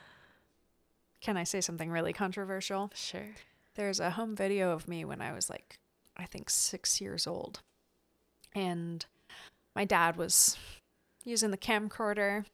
[1.20, 2.92] Can I say something really controversial?
[2.94, 3.34] Sure.
[3.74, 5.78] There's a home video of me when I was like
[6.16, 7.60] I think 6 years old.
[8.54, 9.04] And
[9.74, 10.56] my dad was
[11.24, 12.44] using the camcorder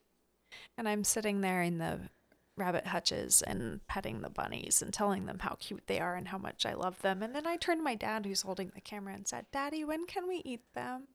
[0.79, 2.01] and I'm sitting there in the
[2.57, 6.39] rabbit hutches and petting the bunnies and telling them how cute they are and how
[6.39, 7.23] much I love them.
[7.23, 10.07] And then I turned to my dad who's holding the camera and said, "Daddy, when
[10.07, 11.09] can we eat them?"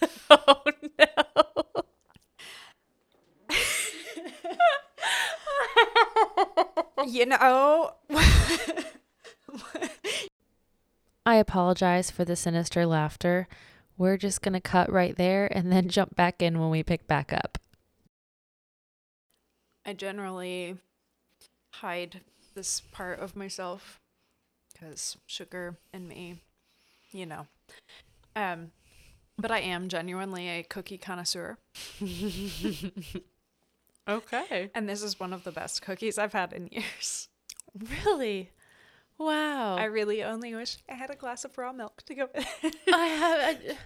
[0.30, 0.62] Oh
[0.98, 1.06] no.
[7.06, 7.94] you know,
[11.26, 13.46] I apologize for the sinister laughter.
[13.96, 17.06] We're just going to cut right there and then jump back in when we pick
[17.06, 17.58] back up.
[19.86, 20.76] I generally
[21.74, 22.20] hide
[22.54, 24.00] this part of myself
[24.72, 26.40] because sugar and me,
[27.12, 27.46] you know.
[28.36, 28.70] Um,
[29.38, 31.58] but I am genuinely a cookie connoisseur,
[34.08, 34.70] Okay.
[34.74, 37.28] and this is one of the best cookies I've had in years.
[38.04, 38.50] Really?
[39.18, 39.76] Wow.
[39.76, 42.46] I really only wish I had a glass of raw milk to go with.
[42.62, 42.76] it.
[42.94, 43.40] I have.
[43.40, 43.76] I,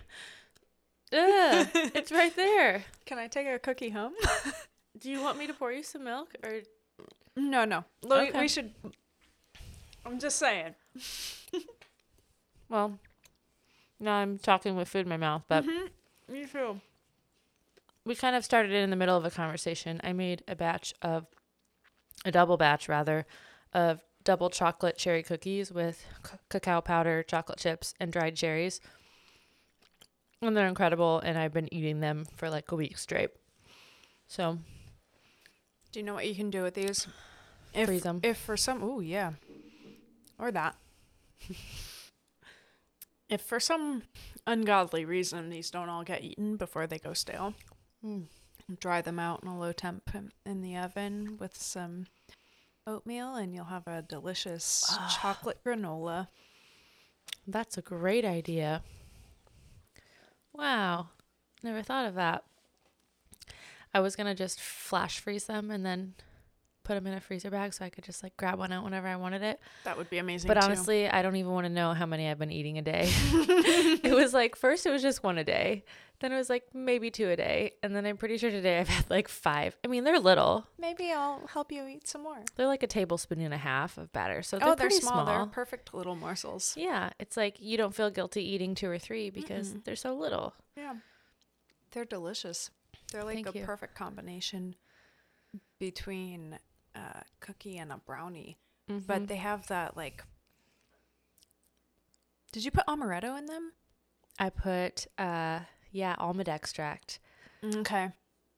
[1.16, 2.84] Ugh, it's right there.
[3.06, 4.14] Can I take a cookie home?
[4.98, 6.60] Do you want me to pour you some milk or?
[7.36, 7.84] No, no.
[8.04, 8.40] Okay.
[8.40, 8.72] We should.
[10.04, 10.74] I'm just saying.
[12.68, 12.98] Well,
[14.00, 16.32] now I'm talking with food in my mouth, but Mm-hmm.
[16.32, 16.80] Me too.
[18.04, 20.00] we kind of started it in the middle of a conversation.
[20.02, 21.26] I made a batch of,
[22.24, 23.26] a double batch rather,
[23.72, 28.80] of double chocolate cherry cookies with c- cacao powder, chocolate chips, and dried cherries.
[30.42, 33.30] And they're incredible, and I've been eating them for like a week straight.
[34.26, 34.58] So,
[35.92, 37.06] Do you know what you can do with these?
[37.74, 38.20] If, Freeze 'em.
[38.22, 39.32] If for some, oh yeah,
[40.38, 40.76] or that.
[43.28, 44.02] if for some
[44.46, 47.54] ungodly reason these don't all get eaten before they go stale,
[48.04, 48.26] Mm.
[48.80, 50.10] dry them out in a low temp
[50.46, 52.06] in the oven with some
[52.86, 55.18] oatmeal, and you'll have a delicious Ah.
[55.20, 56.28] chocolate granola.
[57.46, 58.82] That's a great idea.
[60.52, 61.08] Wow.
[61.62, 62.44] Never thought of that.
[63.94, 66.14] I was going to just flash freeze them and then
[66.86, 69.08] put them in a freezer bag so I could just like grab one out whenever
[69.08, 69.60] I wanted it.
[69.82, 70.46] That would be amazing.
[70.46, 70.60] But too.
[70.64, 73.04] honestly, I don't even want to know how many I've been eating a day.
[73.08, 75.84] it was like first it was just one a day.
[76.20, 77.72] Then it was like maybe two a day.
[77.82, 79.76] And then I'm pretty sure today I've had like five.
[79.84, 80.66] I mean, they're little.
[80.78, 82.38] maybe I'll help you eat some more.
[82.54, 84.42] They're like a tablespoon and a half of batter.
[84.42, 85.24] So they're oh, they're small.
[85.24, 85.26] small.
[85.26, 86.74] They're perfect little morsels.
[86.76, 89.84] Yeah, it's like you don't feel guilty eating two or three because Mm-mm.
[89.84, 90.54] they're so little.
[90.76, 90.94] Yeah.
[91.90, 92.70] They're delicious.
[93.12, 93.64] They're like Thank a you.
[93.64, 94.76] perfect combination
[95.78, 96.58] between
[96.96, 98.58] a cookie and a brownie.
[98.90, 99.06] Mm-hmm.
[99.06, 100.24] But they have that like
[102.52, 103.72] Did you put amaretto in them?
[104.38, 105.60] I put uh
[105.92, 107.20] yeah, almond extract.
[107.64, 108.10] Okay.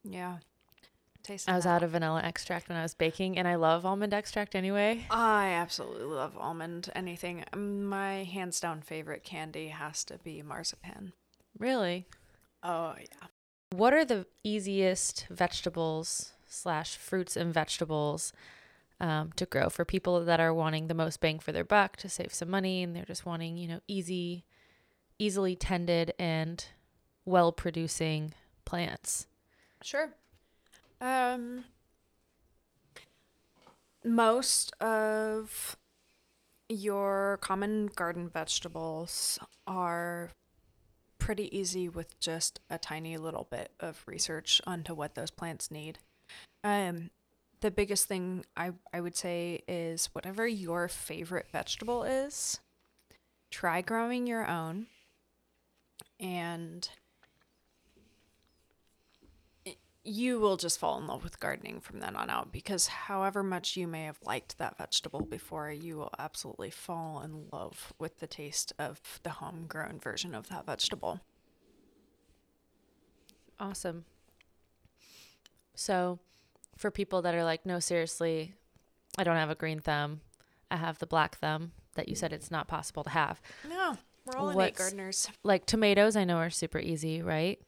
[0.04, 0.38] Yeah.
[1.22, 4.14] Taste I was out of vanilla extract when I was baking and I love almond
[4.14, 5.06] extract anyway.
[5.10, 7.44] I absolutely love almond anything.
[7.54, 11.12] My hands down favorite candy has to be marzipan.
[11.58, 12.06] Really?
[12.62, 13.26] Oh yeah.
[13.70, 18.32] What are the easiest vegetables slash fruits and vegetables
[19.00, 22.08] um, to grow for people that are wanting the most bang for their buck to
[22.08, 24.44] save some money and they're just wanting, you know, easy,
[25.18, 26.66] easily tended and
[27.24, 28.34] well producing
[28.64, 29.26] plants?
[29.82, 30.10] Sure.
[31.00, 31.64] Um,
[34.04, 35.76] most of
[36.68, 40.32] your common garden vegetables are
[41.18, 45.98] pretty easy with just a tiny little bit of research onto what those plants need.
[46.64, 47.10] Um,
[47.60, 52.60] the biggest thing I, I would say is whatever your favorite vegetable is,
[53.50, 54.86] try growing your own
[56.20, 56.88] and
[60.04, 63.76] you will just fall in love with gardening from then on out because however much
[63.76, 68.26] you may have liked that vegetable before, you will absolutely fall in love with the
[68.26, 71.20] taste of the homegrown version of that vegetable.
[73.60, 74.04] Awesome.
[75.74, 76.18] So,
[76.78, 78.54] for people that are like, no, seriously,
[79.18, 80.20] I don't have a green thumb,
[80.70, 83.40] I have the black thumb that you said it's not possible to have.
[83.68, 85.28] No, we're all innate gardeners.
[85.42, 87.60] Like tomatoes, I know are super easy, right?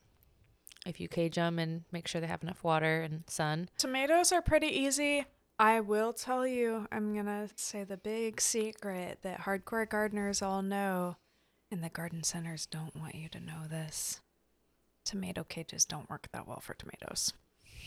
[0.87, 3.69] If you cage them and make sure they have enough water and sun.
[3.77, 5.27] Tomatoes are pretty easy.
[5.59, 10.63] I will tell you, I'm going to say the big secret that hardcore gardeners all
[10.63, 11.17] know,
[11.71, 14.23] and the garden centers don't want you to know this.
[15.05, 17.35] Tomato cages don't work that well for tomatoes.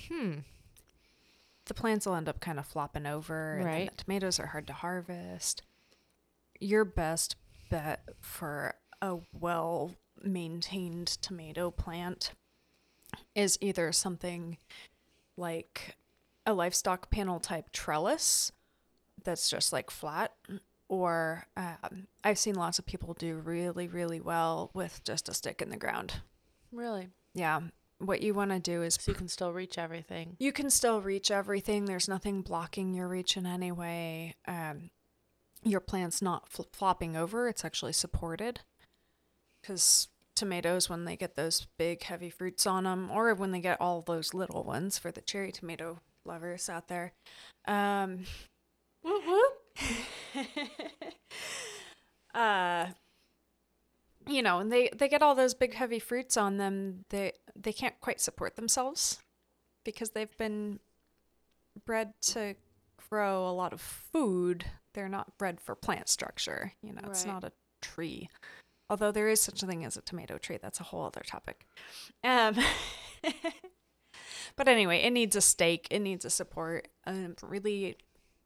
[0.07, 0.39] Hmm.
[1.66, 3.89] The plants will end up kind of flopping over and Right.
[3.97, 5.61] the tomatoes are hard to harvest
[6.59, 7.36] your best
[7.70, 12.32] bet for a well maintained tomato plant
[13.36, 14.57] is either something
[15.38, 15.95] like
[16.45, 18.51] a livestock panel type trellis
[19.24, 20.34] that's just like flat
[20.89, 25.61] or um, i've seen lots of people do really really well with just a stick
[25.61, 26.14] in the ground
[26.72, 27.09] Really?
[27.34, 27.59] yeah
[28.06, 30.36] what you want to do is So you can still reach everything.
[30.39, 31.86] you can still reach everything.
[31.86, 34.36] There's nothing blocking your reach in any way.
[34.47, 34.89] Um,
[35.64, 38.60] your plant's not fl- flopping over, it's actually supported.
[39.62, 43.80] Because tomatoes, when they get those big, heavy fruits on them, or when they get
[43.80, 47.14] all those little ones for the cherry tomato lovers out there,
[47.66, 48.26] um,
[52.34, 52.88] uh,
[54.28, 57.06] you know, and they they get all those big heavy fruits on them.
[57.10, 59.20] They they can't quite support themselves
[59.84, 60.80] because they've been
[61.86, 62.56] bred to
[63.10, 64.66] grow a lot of food.
[64.93, 66.74] They're not bred for plant structure.
[66.82, 67.51] You know, it's not a
[67.82, 68.30] tree.
[68.89, 71.66] Although there is such a thing as a tomato tree, that's a whole other topic.
[72.24, 72.58] Um,
[74.56, 75.88] but anyway, it needs a stake.
[75.89, 76.88] It needs a support.
[77.06, 77.97] Um, really,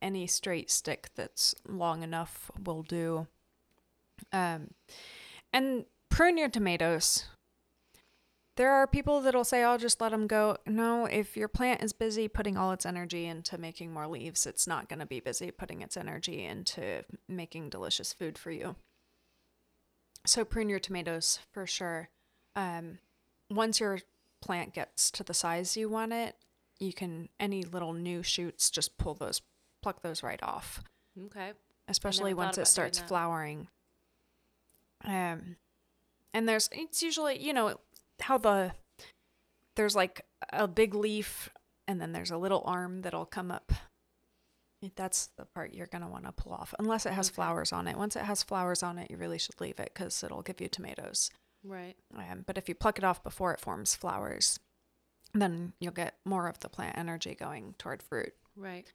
[0.01, 3.27] any straight stick that's long enough will do.
[4.31, 4.71] Um,
[5.51, 7.25] and prune your tomatoes.
[8.57, 10.57] There are people that'll say, I'll just let them go.
[10.65, 14.65] No, if your plant is busy putting all its energy into making more leaves, it's
[14.65, 18.75] not going to be busy putting its energy into making delicious food for you.
[20.25, 22.09] So prune your tomatoes for sure.
[22.55, 22.97] Um,
[23.51, 23.99] once your
[24.41, 26.35] plant gets to the size you want it,
[26.79, 29.41] you can, any little new shoots, just pull those,
[29.83, 30.83] pluck those right off
[31.25, 31.53] Okay.
[31.87, 33.67] especially once it starts flowering.
[35.05, 35.57] Um,
[36.33, 37.79] and there's it's usually you know
[38.21, 38.73] how the
[39.75, 41.49] there's like a big leaf
[41.87, 43.71] and then there's a little arm that'll come up.
[44.95, 47.35] That's the part you're going to want to pull off, unless it has Okay.
[47.35, 47.97] flowers on it.
[47.97, 50.67] Once it has flowers on it, you really should leave it because it'll give you
[50.67, 51.31] tomatoes.
[51.63, 51.95] Right.
[52.15, 54.59] Um, but if you pluck it off before it forms flowers,
[55.33, 58.33] then you'll get more of the plant energy going toward fruit.
[58.55, 58.91] Right.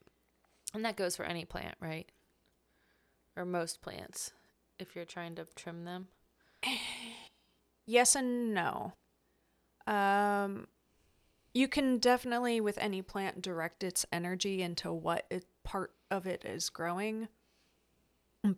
[0.72, 2.08] And that goes for any plant, right?
[3.36, 4.30] Or most plants,
[4.78, 6.08] if you're trying to trim them.
[7.84, 8.92] Yes and no.
[9.92, 10.68] Um,
[11.52, 16.44] you can definitely, with any plant, direct its energy into what it, part of it
[16.44, 17.28] is growing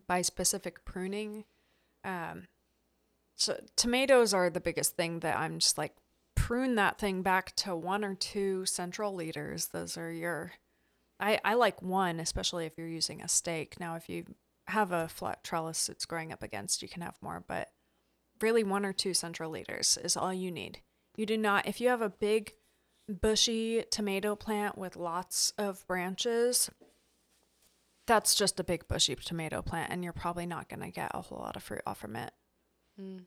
[0.07, 1.43] by specific pruning.
[2.05, 2.47] Um,
[3.35, 5.93] so tomatoes are the biggest thing that I'm just like
[6.35, 9.67] prune that thing back to one or two central leaders.
[9.67, 10.53] Those are your.
[11.19, 13.77] I I like one, especially if you're using a stake.
[13.79, 14.25] Now, if you
[14.67, 17.71] have a flat trellis it's growing up against, you can have more, but
[18.41, 20.79] really one or two central leaders is all you need.
[21.15, 22.53] You do not, if you have a big
[23.07, 26.69] bushy tomato plant with lots of branches,
[28.05, 31.21] that's just a big bushy tomato plant, and you're probably not going to get a
[31.21, 32.31] whole lot of fruit off from it.
[33.01, 33.21] Mm.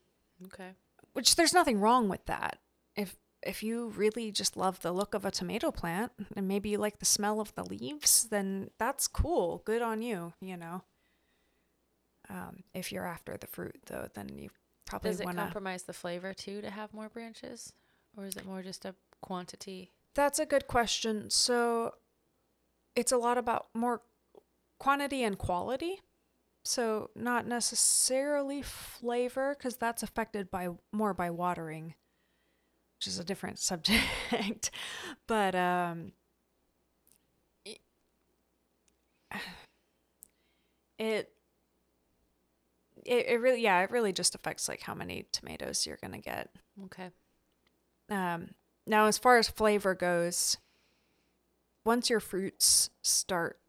[0.45, 0.71] Okay.
[1.13, 2.59] Which there's nothing wrong with that.
[2.95, 6.77] If if you really just love the look of a tomato plant and maybe you
[6.77, 9.61] like the smell of the leaves, then that's cool.
[9.65, 10.83] Good on you, you know.
[12.29, 14.49] Um, if you're after the fruit though, then you
[14.89, 17.73] probably Does it want to compromise the flavor too to have more branches?
[18.17, 19.91] Or is it more just a quantity?
[20.15, 21.29] That's a good question.
[21.29, 21.93] So
[22.95, 24.01] it's a lot about more
[24.79, 26.01] quantity and quality.
[26.63, 31.95] So not necessarily flavor because that's affected by more by watering,
[32.97, 34.71] which is a different subject.
[35.27, 36.13] but um
[40.99, 41.31] it,
[43.05, 46.19] it it really yeah, it really just affects like how many tomatoes you're going to
[46.19, 46.49] get.
[46.85, 47.09] Okay.
[48.09, 48.49] Um,
[48.87, 50.57] now, as far as flavor goes,
[51.85, 53.59] once your fruits start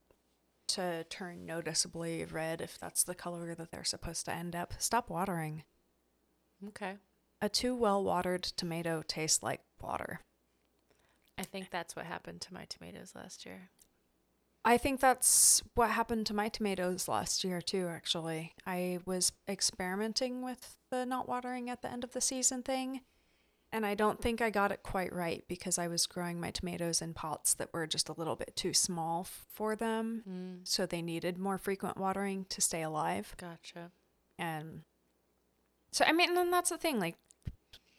[0.69, 5.11] to turn noticeably red, if that's the color that they're supposed to end up, stop
[5.11, 5.65] watering.
[6.69, 6.97] Okay.
[7.43, 10.21] A too well watered tomato tastes like water.
[11.39, 13.71] I think that's what happened to my tomatoes last year.
[14.65, 18.53] I think that's what happened to my tomatoes last year, too, actually.
[18.67, 23.01] I was experimenting with the not watering at the end of the season thing,
[23.73, 27.01] and I don't think I got it quite right because I was growing my tomatoes
[27.01, 30.25] in pots that were just a little bit too small for them.
[30.29, 30.69] Mm.
[30.69, 33.35] So they needed more frequent watering to stay alive.
[33.39, 33.93] Gotcha.
[34.39, 34.83] And
[35.93, 36.99] so, I mean, and that's the thing.
[37.01, 37.17] Like,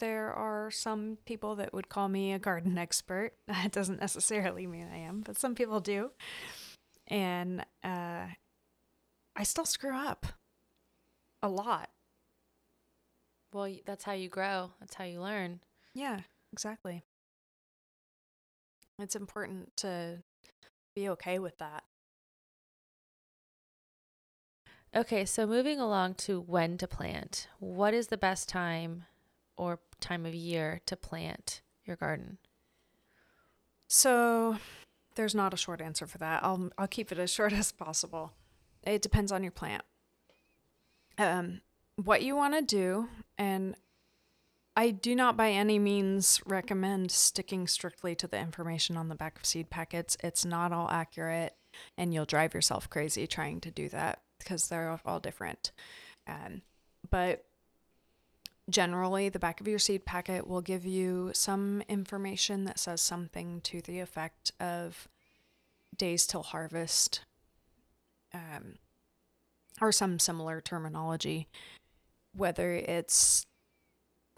[0.01, 3.33] there are some people that would call me a garden expert.
[3.47, 6.11] It doesn't necessarily mean I am, but some people do.
[7.07, 8.25] And uh,
[9.35, 10.25] I still screw up
[11.43, 11.89] a lot.
[13.53, 14.71] Well, that's how you grow.
[14.79, 15.59] That's how you learn.
[15.93, 16.21] Yeah,
[16.51, 17.03] exactly.
[18.97, 20.23] It's important to
[20.95, 21.83] be okay with that.
[24.95, 27.47] Okay, so moving along to when to plant.
[27.59, 29.05] What is the best time
[29.57, 32.37] or time of year to plant your garden?
[33.87, 34.57] So
[35.15, 36.43] there's not a short answer for that.
[36.43, 38.33] I'll I'll keep it as short as possible.
[38.83, 39.83] It depends on your plant.
[41.17, 41.61] Um
[41.97, 43.75] what you want to do and
[44.75, 49.37] I do not by any means recommend sticking strictly to the information on the back
[49.37, 50.15] of seed packets.
[50.23, 51.55] It's not all accurate
[51.97, 55.71] and you'll drive yourself crazy trying to do that because they're all different.
[56.27, 56.61] Um,
[57.09, 57.45] but
[58.69, 63.61] generally, the back of your seed packet will give you some information that says something
[63.61, 65.07] to the effect of
[65.95, 67.21] days till harvest
[68.33, 68.75] um,
[69.81, 71.47] or some similar terminology,
[72.35, 73.45] whether it's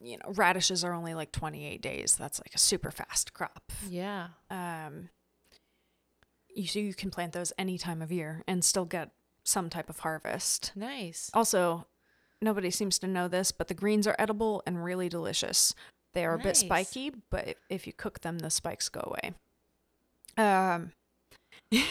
[0.01, 4.29] you know radishes are only like 28 days that's like a super fast crop Yeah.
[4.49, 5.09] um,
[6.53, 9.11] you, so you can plant those any time of year and still get
[9.45, 10.71] some type of harvest.
[10.75, 11.29] Nice.
[11.33, 11.85] Also,
[12.43, 15.73] nobody seems to know this, but the greens are edible and really delicious.
[16.13, 19.33] They are a bit spiky, but if you cook them, the spikes go away.
[20.37, 20.91] Um,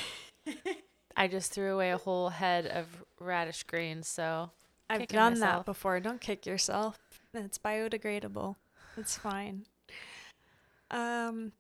[1.16, 2.86] I just threw away a whole head of
[3.18, 4.50] radish greens, so
[4.88, 5.58] I've done myself.
[5.58, 6.00] that before.
[6.00, 6.98] Don't kick yourself.
[7.34, 8.56] It's biodegradable.
[8.96, 9.64] It's fine.
[10.90, 11.52] Um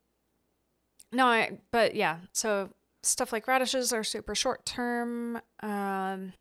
[1.10, 2.70] No, I but yeah, so
[3.02, 5.40] stuff like radishes are super short term.
[5.60, 6.34] Um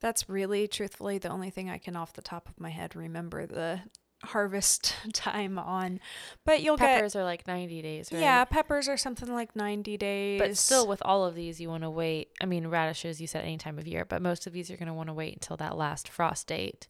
[0.00, 3.46] that's really truthfully the only thing I can off the top of my head remember
[3.46, 3.80] the
[4.22, 6.00] harvest time on.
[6.44, 8.20] But you'll peppers are like 90 days, right?
[8.20, 10.40] Yeah, peppers are something like 90 days.
[10.40, 12.30] But still, with all of these, you want to wait.
[12.40, 14.88] I mean, radishes, you said any time of year, but most of these you're going
[14.88, 16.88] to want to wait until that last frost date,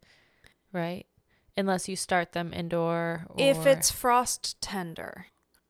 [0.73, 1.07] right?
[1.57, 3.27] Unless you start them indoor.
[3.31, 3.37] Or...
[3.39, 5.27] if it's frost tender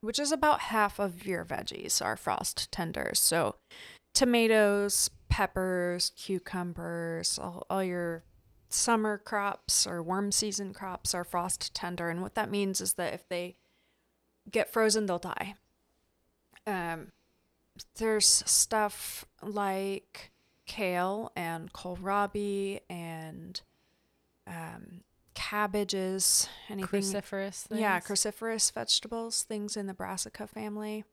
[0.07, 3.18] which is about half of your veggies are frost tenders.
[3.18, 3.57] So
[4.14, 8.24] tomatoes, peppers, cucumbers, all, all your
[8.68, 12.09] summer crops or warm season crops are frost tender.
[12.09, 13.57] And what that means is that if they
[14.51, 15.55] get frozen, they'll die.
[16.66, 17.12] Um,
[17.97, 20.33] there's stuff like
[20.66, 23.61] kale and kohlrabi and
[24.47, 25.03] um,
[25.35, 27.03] cabbages, anything.
[27.03, 27.66] Cruciferous.
[27.66, 27.81] Things.
[27.81, 31.05] Yeah, cruciferous vegetables, things in the brassica family.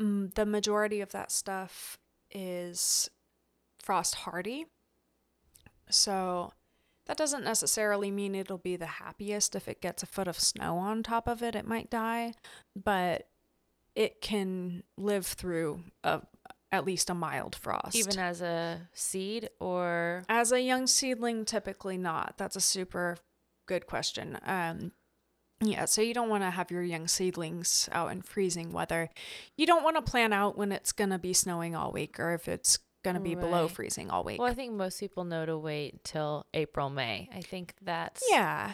[0.00, 1.98] Mm, the majority of that stuff
[2.30, 3.10] is
[3.78, 4.66] frost hardy.
[5.88, 6.52] So
[7.06, 10.78] that doesn't necessarily mean it'll be the happiest if it gets a foot of snow
[10.78, 12.34] on top of it, it might die,
[12.76, 13.28] but
[13.96, 16.22] it can live through a,
[16.70, 17.96] at least a mild frost.
[17.96, 22.34] Even as a seed or As a young seedling, typically not.
[22.38, 23.16] That's a super
[23.66, 24.38] good question.
[24.44, 24.92] Um,
[25.62, 29.10] yeah, so you don't want to have your young seedlings out in freezing weather.
[29.56, 32.32] You don't want to plan out when it's going to be snowing all week or
[32.32, 34.38] if it's going to be below freezing all week.
[34.38, 37.28] well, I think most people know to wait till April, May.
[37.34, 38.72] I think that's Yeah.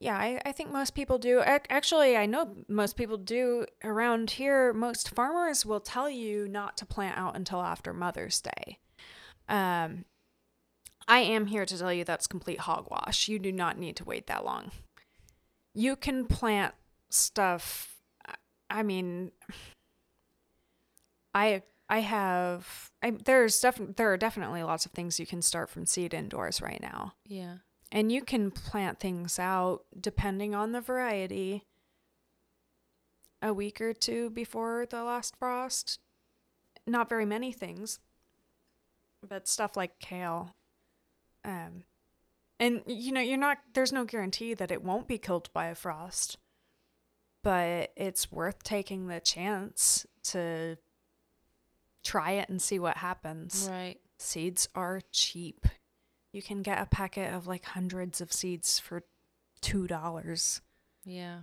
[0.00, 1.40] Yeah, I, I think most people do.
[1.40, 4.72] Actually, I know most people do around here.
[4.72, 8.78] Most farmers will tell you not to plant out until after Mother's Day.
[9.48, 10.04] Um,
[11.06, 13.28] I am here to tell you that's complete hogwash.
[13.28, 14.72] You do not need to wait that long.
[15.74, 16.74] You can plant
[17.10, 17.96] stuff.
[18.68, 19.32] I mean,
[21.34, 25.70] I I have I there's definitely there are definitely lots of things you can start
[25.70, 27.14] from seed indoors right now.
[27.26, 27.56] yeah.
[27.94, 31.66] And you can plant things out depending on the variety
[33.42, 35.98] a week or two before the last frost.
[36.86, 37.98] Not very many things,
[39.26, 40.54] but stuff like kale.
[41.44, 41.82] Um,
[42.62, 45.74] and you know, you're not, there's no guarantee that it won't be killed by a
[45.74, 46.38] frost,
[47.42, 50.76] but it's worth taking the chance to
[52.04, 53.98] try it and see what happens Right.
[54.18, 55.66] seeds are cheap.
[56.32, 59.02] You can get a packet of like hundreds of seeds for
[59.60, 60.60] two dollars.
[61.04, 61.40] Yeah.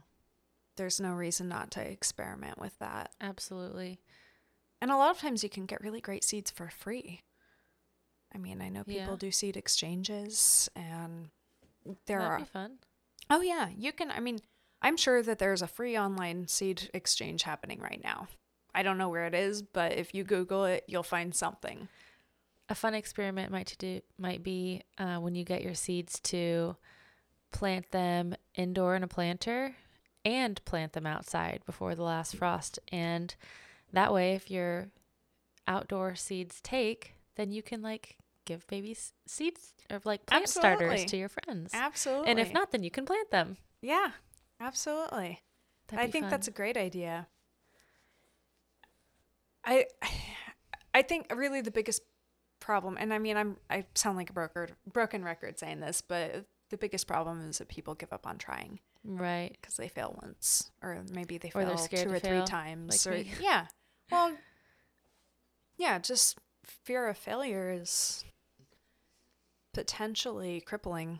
[0.77, 3.11] There's no reason not to experiment with that.
[3.21, 3.99] Absolutely.
[4.81, 7.21] And a lot of times you can get really great seeds for free.
[8.33, 9.15] I mean, I know people Yeah.
[9.17, 11.29] do seed exchanges and
[12.05, 12.79] there That'd are be fun.
[13.29, 14.39] Oh yeah, you can I mean,
[14.81, 18.27] I'm sure that there's a free online seed exchange happening right now.
[18.73, 21.87] I don't know where it is, but if you Google it, you'll find something.
[22.69, 26.75] A fun experiment might to do might be uh, when you get your seeds to
[27.51, 29.75] plant them indoor in a planter
[30.23, 32.77] and plant them outside before the last frost.
[32.91, 33.33] And
[33.91, 34.89] that way, if your
[35.67, 41.15] outdoor seeds take, then you can like give babies seeds or like plant starters to
[41.15, 41.71] your friends.
[41.73, 42.29] Absolutely.
[42.29, 43.55] And if not, then you can plant them.
[43.81, 44.11] Yeah,
[44.59, 45.39] absolutely.
[45.93, 46.31] I think fun.
[46.31, 47.27] that's a great idea.
[49.63, 49.85] I
[50.93, 52.01] I think really the biggest
[52.59, 56.45] problem and I mean I'm I sound like a broker broken record saying this, but
[56.69, 59.55] the biggest problem is that people give up on trying right.
[59.61, 63.17] because they fail once or maybe they Or fail two or three times like or
[63.17, 63.31] me.
[63.39, 63.67] yeah.
[64.11, 64.33] Well,
[65.77, 66.37] yeah, just
[66.69, 68.23] fear of failure is
[69.73, 71.19] potentially crippling.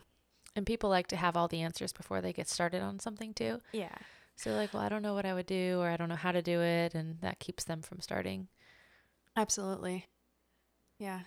[0.56, 3.60] And people like to have all the answers before they get started on something too.
[3.72, 3.94] Yeah.
[4.36, 6.32] So like, well, I don't know what I would do or I don't know how
[6.32, 6.94] to do it.
[6.94, 8.48] And that keeps them from starting.
[9.36, 10.06] Absolutely.
[10.98, 11.20] Yeah.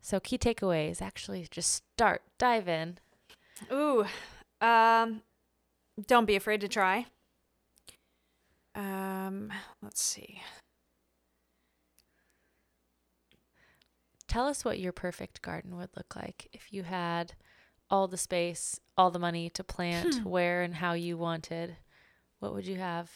[0.00, 2.98] So key takeaways actually just start, dive in.
[3.72, 4.04] Ooh,
[4.60, 5.22] um,
[6.06, 7.06] don't be afraid to try.
[8.74, 9.52] Um,
[9.82, 10.40] let's see.
[14.28, 17.32] Tell us what your perfect garden would look like if you had
[17.90, 20.28] all the space, all the money to plant Hmm.
[20.28, 21.76] where and how you wanted.
[22.38, 23.10] What would you have?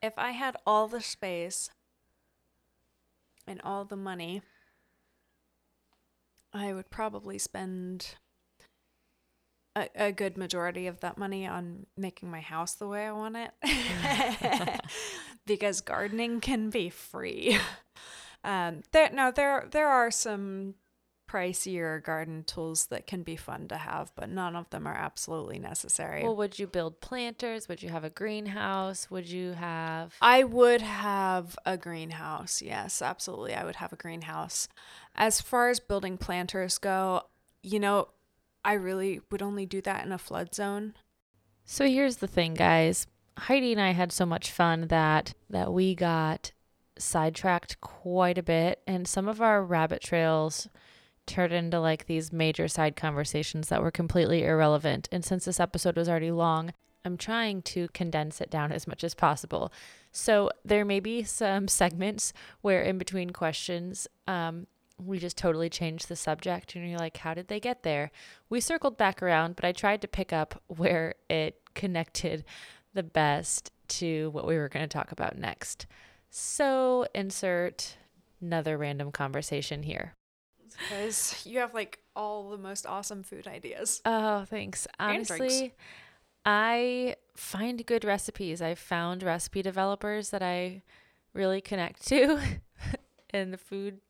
[0.00, 1.70] If I had all the space
[3.46, 4.42] and all the money,
[6.52, 8.14] I would probably spend
[9.74, 13.36] a, a good majority of that money on making my house the way I want
[13.36, 13.50] it.
[15.46, 17.58] because gardening can be free.
[18.44, 20.74] Um, there no there there are some
[21.28, 25.58] pricier garden tools that can be fun to have, but none of them are absolutely
[25.58, 26.22] necessary.
[26.22, 27.68] Well, would you build planters?
[27.68, 29.10] Would you have a greenhouse?
[29.10, 32.62] Would you have I would have a greenhouse.
[32.62, 33.54] Yes, absolutely.
[33.54, 34.68] I would have a greenhouse.
[35.16, 37.22] As far as building planters go,
[37.62, 38.08] you know,
[38.64, 40.94] I really would only do that in a flood zone.
[41.64, 43.06] So here's the thing, guys.
[43.36, 46.52] Heidi and I had so much fun that that we got
[46.98, 50.68] sidetracked quite a bit and some of our rabbit trails
[51.26, 55.08] turned into like these major side conversations that were completely irrelevant.
[55.10, 56.72] And since this episode was already long,
[57.04, 59.72] I'm trying to condense it down as much as possible.
[60.12, 64.66] So there may be some segments where in between questions, um,
[65.02, 68.10] we just totally changed the subject and you're like, how did they get there?
[68.48, 72.44] We circled back around, but I tried to pick up where it connected
[72.92, 75.86] the best to what we were going to talk about next.
[76.36, 77.96] So insert
[78.40, 80.14] another random conversation here.
[80.66, 84.02] Because you have like all the most awesome food ideas.
[84.04, 84.88] Oh, thanks.
[84.98, 85.74] Honestly,
[86.44, 88.60] I find good recipes.
[88.60, 90.82] I've found recipe developers that I
[91.34, 92.40] really connect to
[93.32, 94.00] in the food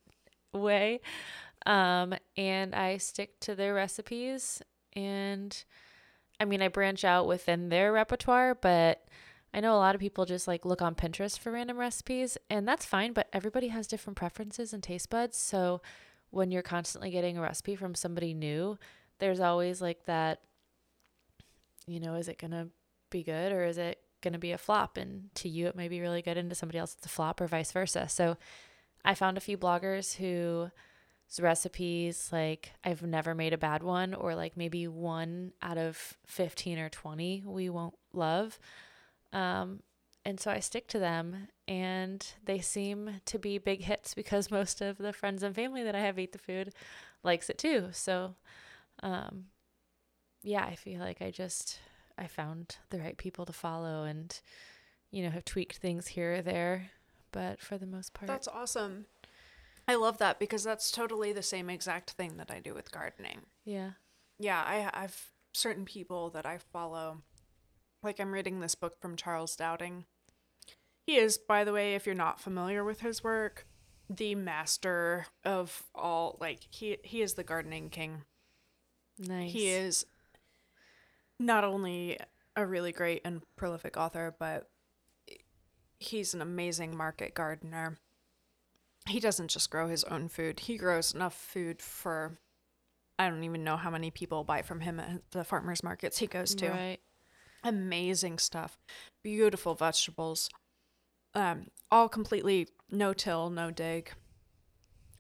[0.55, 1.03] way.
[1.67, 4.63] Um, and I stick to their recipes.
[4.95, 5.63] And
[6.41, 9.05] I mean, I branch out within their repertoire, but
[9.55, 12.67] I know a lot of people just like look on Pinterest for random recipes, and
[12.67, 15.37] that's fine, but everybody has different preferences and taste buds.
[15.37, 15.81] So
[16.31, 18.77] when you're constantly getting a recipe from somebody new,
[19.21, 20.41] there's always like that,
[21.87, 22.67] you know, is it going to
[23.11, 24.97] be good or is it going to be a flop?
[24.97, 27.41] And to you, it may be really good, and to somebody else, it's a flop,
[27.41, 28.09] or vice versa.
[28.09, 28.37] So
[29.05, 34.35] I found a few bloggers whose recipes, like, I've never made a bad one, or
[34.35, 38.59] like maybe one out of 15 or 20 we won't love.
[39.35, 39.81] Um,
[40.25, 44.81] and so I stick to them, and they seem to be big hits because most
[44.81, 46.73] of the friends and family that I have eat the food
[47.23, 47.89] likes it too.
[47.93, 48.37] So,
[49.03, 49.47] um,
[50.43, 51.79] yeah, I feel like I just
[52.17, 54.39] I found the right people to follow, and
[55.11, 56.91] you know have tweaked things here or there,
[57.33, 59.07] but for the most part, That's awesome.
[59.87, 63.43] I love that because that's totally the same exact thing that I do with gardening.
[63.67, 63.91] yeah,
[64.39, 67.19] Yeah, I I've certain people that I follow.
[68.05, 70.05] Like I'm reading this book from Charles Dowding.
[71.07, 73.67] He is, by the way, if you're not familiar with his work,
[74.11, 78.23] the master of all like he he is the gardening king.
[79.19, 79.53] nice.
[79.53, 80.05] He is
[81.41, 82.19] not only
[82.55, 84.69] a really great and prolific author, but
[85.99, 87.97] he's an amazing market gardener.
[89.09, 92.39] He doesn't just grow his own food, he grows enough food for
[93.19, 96.27] I don't even know how many people buy from him at the farmers markets he
[96.27, 96.69] goes to.
[96.69, 97.01] right.
[97.65, 98.79] Amazing stuff.
[99.23, 100.51] Beautiful vegetables.
[101.35, 104.13] Um, all completely no till, no dig.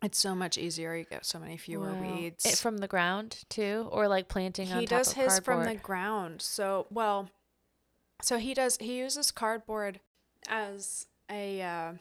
[0.02, 0.94] It's so much easier.
[0.94, 2.00] You get so many fewer Wow.
[2.00, 6.42] weeds It from the ground too, or like planting he does his from the ground
[6.42, 7.30] so well
[8.22, 10.00] so he does he uses cardboard
[10.48, 11.92] as a uh,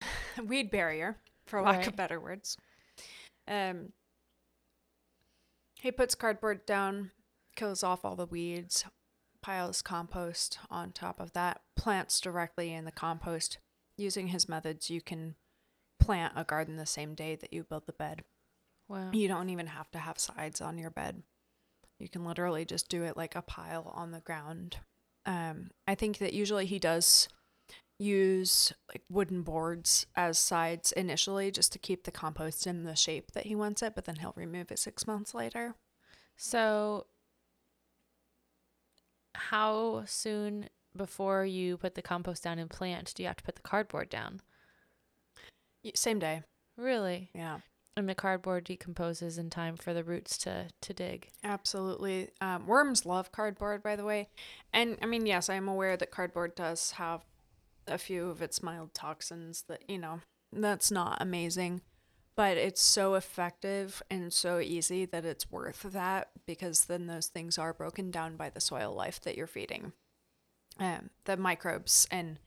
[0.46, 2.56] weed barrier for lack of better words
[3.46, 3.92] um
[5.76, 7.10] he puts cardboard down
[7.54, 8.84] kills off all the weeds
[9.42, 13.58] piles compost on top of that plants directly in the compost
[13.96, 15.34] using his methods you can
[15.98, 18.22] plant a garden the same day that you build the bed
[18.88, 19.10] Wow.
[19.12, 21.22] you don't even have to have sides on your bed.
[22.00, 24.78] You can literally just do it like a pile on the ground.
[25.26, 27.28] Um, I think that usually he does
[28.00, 33.30] use like wooden boards as sides initially just to keep the compost in the shape
[33.32, 35.74] that he wants it, but then he'll remove it six months later.
[36.36, 37.06] So,
[39.48, 43.56] how soon before you put the compost down and plant do you have to put
[43.56, 44.40] the cardboard down?
[45.94, 46.42] Same day.
[46.76, 47.30] Really?
[47.34, 47.60] Yeah,
[47.96, 51.28] And the cardboard decomposes in time for the roots to to dig.
[51.42, 52.30] absolutely.
[52.40, 54.28] Um, worms love cardboard, by the way.
[54.72, 57.24] And I mean, yes, I'm aware that cardboard does have
[57.86, 60.20] a few of its mild toxins that, you know,
[60.52, 61.82] that's not amazing.
[62.40, 67.58] But it's so effective and so easy that it's worth that because then those things
[67.58, 69.92] are broken down by the soil life that you're feeding.
[70.78, 72.38] Um, the microbes and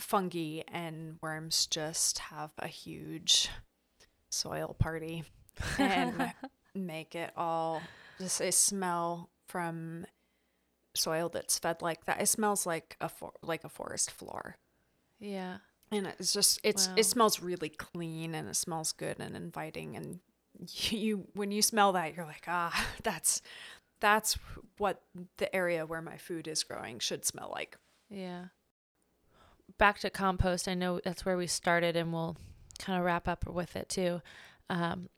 [0.00, 3.48] fungi and worms just have a huge
[4.28, 5.22] soil party
[5.78, 6.32] and
[6.74, 7.82] make it all
[8.18, 10.04] just a smell from
[10.96, 12.20] soil that's fed like that.
[12.20, 14.56] It smells like a for- like a forest floor.
[15.20, 15.58] Yeah.
[15.92, 16.94] And it's just it's Wow.
[16.96, 20.20] it smells really clean and it smells good and inviting and
[20.68, 23.42] you when you smell that you're like, "Ah, that's
[24.00, 24.38] that's
[24.78, 25.02] what
[25.38, 27.76] the area where my food is growing should smell like."
[28.08, 28.46] Yeah.
[29.78, 30.68] Back to compost.
[30.68, 32.36] I know that's where we started, and we'll
[32.78, 34.20] kind of wrap up with it too.
[34.68, 35.08] Um,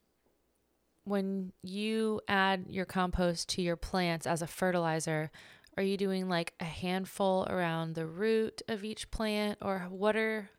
[1.05, 5.31] when you add your compost to your plants as a fertilizer,
[5.77, 10.51] are you doing like a handful around the root of each plant, or what are,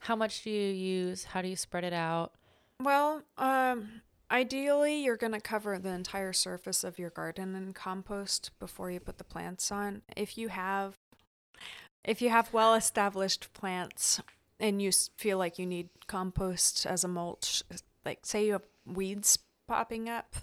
[0.00, 1.24] how much do you use?
[1.24, 2.32] How do you spread it out?
[2.82, 4.00] Well, um,
[4.30, 8.98] ideally, you're going to cover the entire surface of your garden in compost before you
[8.98, 10.02] put the plants on.
[10.16, 10.96] If you have,
[12.02, 14.20] if you have well-established plants
[14.58, 17.62] and you feel like you need compost as a mulch,
[18.04, 20.36] like say you have weeds popping up,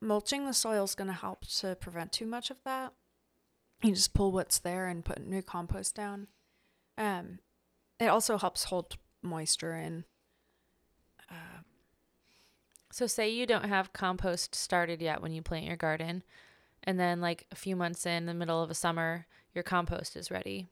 [0.00, 2.92] mulching the soil is going to help to prevent too much of that.
[3.82, 6.28] you just pull what's there and put new compost down.
[6.96, 7.40] Um,
[8.02, 10.04] it also helps hold moisture in.
[11.30, 11.34] Uh,
[12.90, 16.22] So say you don't have compost started yet when you plant your garden,
[16.82, 20.30] and then like a few months in the middle of a summer, your compost is
[20.30, 20.68] ready.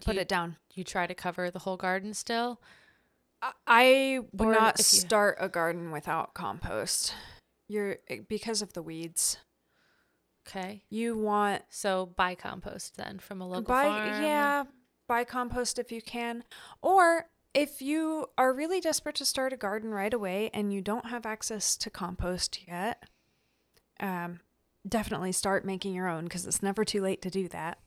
[0.00, 0.56] Do put you, it down.
[0.74, 2.60] you try to cover the whole garden still?
[3.66, 7.14] I- would Or not you- start a garden without compost.
[7.68, 9.36] You're eh, because of the weeds.
[10.46, 10.82] Okay.
[10.88, 14.22] You want So buy compost then from a local buy farm.
[14.22, 14.64] yeah,
[15.08, 16.44] buy compost if you can.
[16.82, 21.06] Or if you are really desperate to start a garden right away and you don't
[21.06, 23.02] have access to compost yet,
[23.98, 24.40] um,
[24.88, 27.78] definitely start making your own because it's never too late to do that.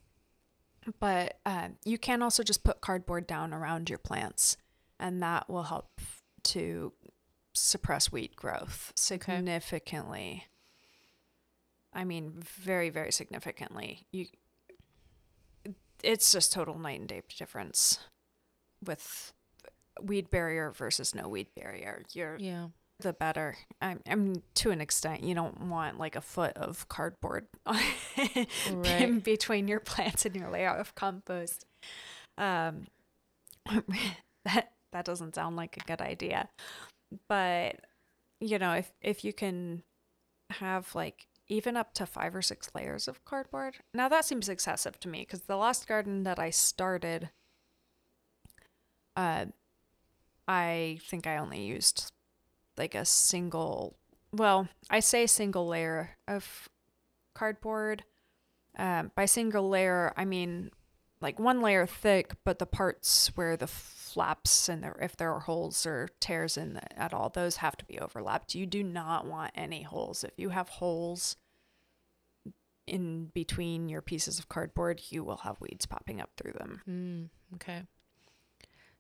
[1.00, 4.58] But uh, you can also just put cardboard down around your plants,
[5.00, 6.02] and that will help
[6.44, 6.92] to
[7.54, 10.46] suppress weed growth significantly.
[11.94, 14.08] I mean, very, very significantly.
[14.12, 14.26] You,
[16.04, 18.00] it's just total night and day difference
[18.86, 19.34] with
[20.02, 22.04] weed barrier versus no weed barrier.
[22.14, 22.68] You're Yeah.
[23.00, 23.58] the better.
[23.82, 27.48] I, I mean, to an extent, you don't want like a foot of cardboard
[28.86, 31.66] in between your plants and your layer of compost.
[32.38, 32.88] Um,
[34.46, 36.50] that that doesn't sound like a good idea,
[37.30, 37.80] but
[38.40, 39.84] you know, if if you can
[40.52, 43.76] have like even up to five or six layers of cardboard.
[43.94, 47.30] Now that seems excessive to me because the last garden that I started,
[49.16, 49.46] uh,
[50.48, 52.12] I think I only used
[52.78, 53.96] like a single.
[54.32, 56.70] Well, I say single layer of
[57.34, 58.04] cardboard.
[58.78, 60.72] Um, by single layer, I mean
[61.22, 63.68] like one layer thick, but the parts where the
[64.14, 67.78] flaps and there, if there are holes or tears in the, at all, those have
[67.78, 68.56] to be overlapped.
[68.56, 70.24] You do not want any holes.
[70.24, 71.38] If you have holes
[72.88, 76.82] in between your pieces of cardboard, you will have weeds popping up through them.
[76.90, 77.84] Mm, okay.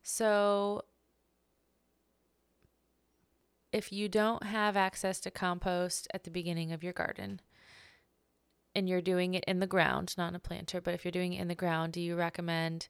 [0.04, 0.84] So
[3.72, 7.42] if you don't have access to compost at the beginning of your garden
[8.74, 11.34] and you're doing it in the ground, not in a planter, but if you're doing
[11.34, 12.88] it in the ground, do you recommend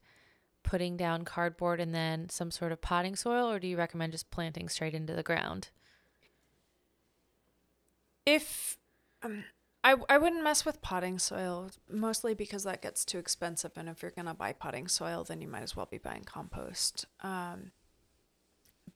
[0.64, 4.32] putting down cardboard and then some sort of potting soil or do you recommend just
[4.32, 5.70] planting straight into the ground?
[8.26, 8.78] If
[9.24, 9.44] um,
[9.84, 14.02] I I wouldn't mess with potting soil mostly because that gets too expensive, and if
[14.02, 17.06] you're gonna buy potting soil, then you might as well be buying compost.
[17.22, 17.72] Um,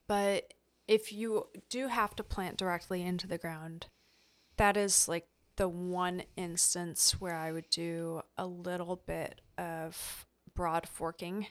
[0.07, 0.53] but
[0.87, 3.87] if you do have to plant directly into the ground,
[4.57, 10.25] that is like the one instance where I would do a little bit of
[10.56, 11.48] broad forking.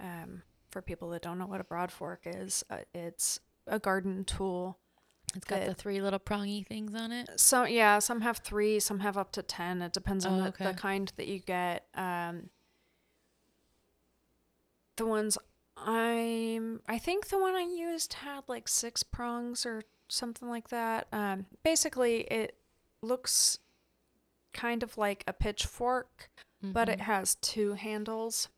[0.00, 4.24] Um, for people that don't know what a broad fork is, uh, it's a garden
[4.24, 4.78] tool
[5.34, 7.28] It's got the three little prongy things on it.
[7.36, 9.80] So yeah, some have three, some have up to ten.
[9.82, 11.86] It depends on Oh, the, the kind that you get.
[11.94, 12.50] Um,
[14.96, 15.38] the ones
[15.76, 21.06] I'm, I think the one I used had like six prongs or something like that.
[21.12, 22.56] Um, basically, it
[23.02, 23.58] looks
[24.52, 26.30] kind of like a pitchfork,
[26.62, 27.02] but it Mhm.
[27.04, 28.48] has two handles,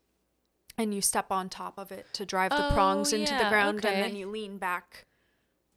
[0.77, 3.49] and you step on top of it to drive the Oh, prongs into the yeah,
[3.49, 5.05] ground, and then you lean back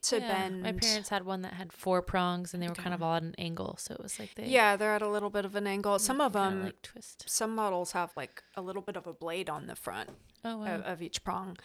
[0.03, 0.63] to Yeah, bend.
[0.63, 3.23] My parents had one that had four prongs and they were kind of all at
[3.23, 5.67] an angle, so it was like they Yeah, they're at a little bit of an
[5.67, 5.99] angle.
[5.99, 7.25] Some of them, like twist.
[7.29, 10.11] some models have like a little bit of a blade on the front
[10.45, 10.77] Oh wow.
[10.77, 11.57] of, of each prong.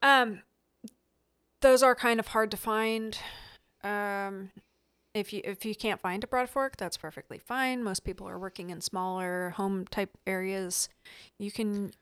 [0.00, 0.42] Um,
[1.60, 3.18] those are kind of hard to find.
[3.82, 4.50] Um,
[5.14, 7.82] if you if you can't find a broad fork, that's perfectly fine.
[7.82, 10.88] Most people are working in smaller home type areas.
[11.38, 11.92] You can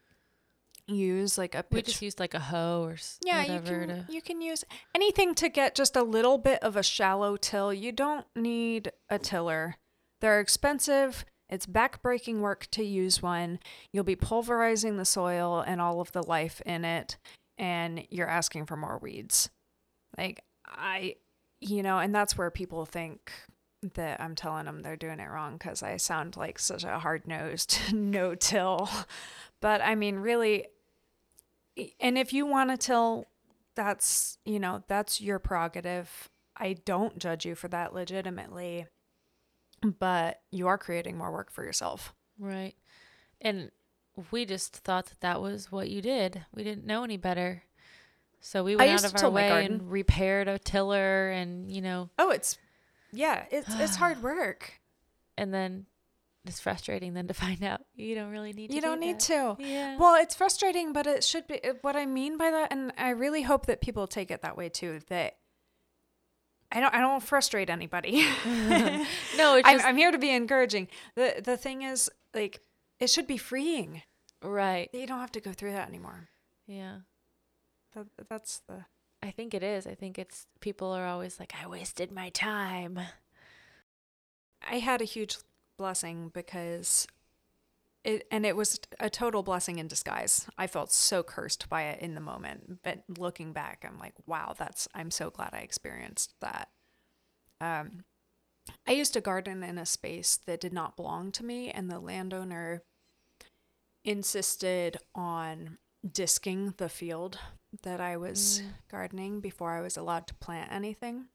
[0.89, 1.87] use like a we pitch.
[1.87, 4.65] just used like a hoe or yeah, you can to you can use
[4.95, 7.73] anything to get just a little bit of a shallow till.
[7.73, 9.77] You don't need a tiller.
[10.21, 11.25] They're expensive.
[11.49, 13.59] It's backbreaking work to use one.
[13.93, 17.19] You'll be pulverizing the soil and all of the life in it,
[17.59, 19.51] and you're asking for more weeds.
[20.17, 21.17] Like I,
[21.63, 23.33] you know, and that's where people think
[23.95, 27.27] that I'm telling them they're doing it wrong because I sound like such a hard
[27.27, 28.89] nosed no till.
[29.61, 30.67] But I mean, really,
[32.01, 33.27] and if you want to till,
[33.75, 36.29] that's, you know, that's your prerogative.
[36.57, 38.87] I don't judge you for that legitimately,
[39.99, 42.15] but you are creating more work for yourself.
[42.39, 42.75] right.
[43.41, 43.71] And
[44.31, 46.45] we just thought that that was what you did.
[46.55, 47.65] We didn't know any better.
[48.45, 52.11] So we went used out of our way and repaired a tiller and, you know,
[52.19, 52.59] Oh, it's,
[53.13, 54.81] yeah, it's, it's hard work.
[55.39, 55.87] and then
[56.45, 59.21] it's frustrating then to find out you don't really need to You do don't need
[59.21, 59.57] that.
[59.57, 59.57] to.
[59.61, 59.97] Yeah.
[59.97, 63.43] Well, it's frustrating, but it should be what I mean by that, and I really
[63.43, 64.99] hope that people take it that way too.
[65.09, 65.37] That
[66.73, 68.23] I don't I don't frustrate anybody.
[69.37, 70.89] no, it's I'm, I'm here to be encouraging.
[71.15, 72.61] The the thing is like
[72.99, 74.03] it should be freeing.
[74.43, 74.89] right.
[74.93, 76.29] You don't have to go through that anymore.
[76.67, 76.97] Yeah.
[77.95, 78.87] That, that's the
[79.23, 79.87] I think it is.
[79.87, 82.99] I think it's people are always like, I wasted my time.
[84.69, 85.37] I had a huge
[85.79, 87.07] blessing because
[88.05, 90.49] it and it was a total blessing in disguise.
[90.59, 94.55] I felt so cursed by it in the moment, but looking back, I'm like, wow,
[94.59, 96.69] that's I'm so glad I experienced that.
[97.61, 98.05] Um
[98.87, 102.01] I used to garden in a space that did not belong to me and the
[102.01, 102.83] landowner
[104.05, 105.79] insisted on
[106.09, 107.39] disking the field
[107.83, 108.73] that I was Mm.
[108.91, 111.27] gardening before I was allowed to plant anything.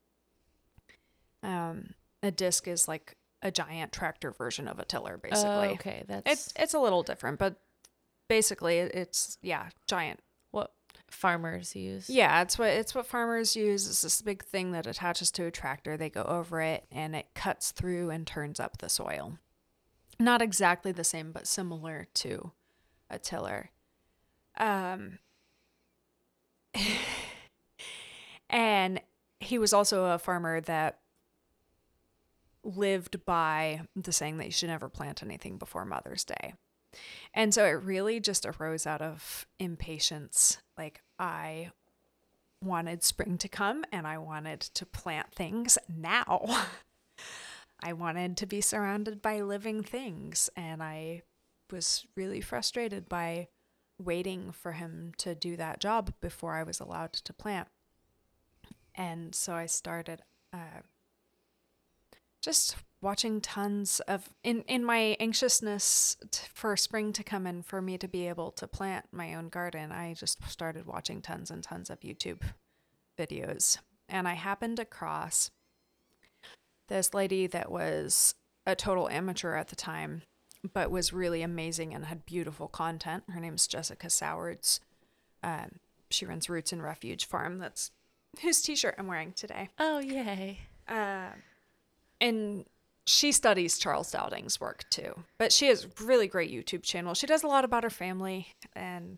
[1.42, 5.68] Um, a disc is like a giant tractor version of a tiller, basically.
[5.68, 7.56] Oh, okay, that's It's it's a little different, but
[8.28, 10.20] basically it's yeah, giant.
[10.50, 10.72] what
[11.08, 12.10] farmers use.
[12.10, 13.86] Yeah, it's what it's what farmers use.
[13.88, 15.96] It's this big thing that attaches to a tractor.
[15.96, 19.38] They go over it and it cuts through and turns up the soil.
[20.18, 22.52] Not exactly the same, but similar to
[23.08, 23.70] a tiller.
[24.56, 25.20] Um
[28.50, 29.00] and
[29.40, 30.98] he was also a farmer that
[32.64, 36.54] lived by the saying that you should never plant anything before Mother's Day.
[37.34, 40.58] And so it really just arose out of impatience.
[40.76, 41.70] Like, I
[42.62, 46.66] wanted spring to come and I wanted to plant things now.
[47.82, 50.50] I wanted to be surrounded by living things.
[50.56, 51.22] And I
[51.70, 53.48] was really frustrated by
[53.98, 57.68] waiting for him to do that job before I was allowed to plant.
[58.94, 60.22] And so I started
[60.52, 60.82] uh,
[62.40, 67.80] just watching tons of in in my anxiousness t- for spring to come and for
[67.80, 71.62] me to be able to plant my own garden i just started watching tons and
[71.62, 72.42] tons of youtube
[73.16, 75.50] videos and i happened across
[76.88, 78.34] this lady that was
[78.66, 80.22] a total amateur at the time
[80.72, 84.80] but was really amazing and had beautiful content her name's jessica sowards
[85.42, 85.76] um,
[86.10, 87.90] she runs roots and refuge farm that's
[88.42, 90.60] whose t-shirt i'm wearing today Oh, yay.
[90.88, 91.28] uh,
[92.20, 92.64] and
[93.06, 95.14] she studies Charles Dowding's work too.
[95.38, 97.14] But she has a really great YouTube channel.
[97.14, 99.16] She does a lot about her family, and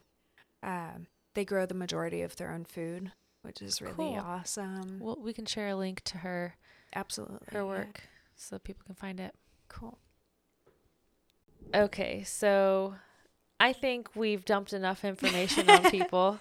[0.63, 3.11] um, they grow the majority of their own food,
[3.43, 4.15] which is really Cool.
[4.19, 5.01] awesome.
[5.01, 6.55] Well, we can share a link to her
[6.95, 7.65] Absolutely, her yeah.
[7.65, 8.03] work
[8.37, 9.35] so people can find it.
[9.69, 9.99] Cool.
[11.75, 12.95] Okay, so
[13.59, 16.39] I think we've dumped enough information on people.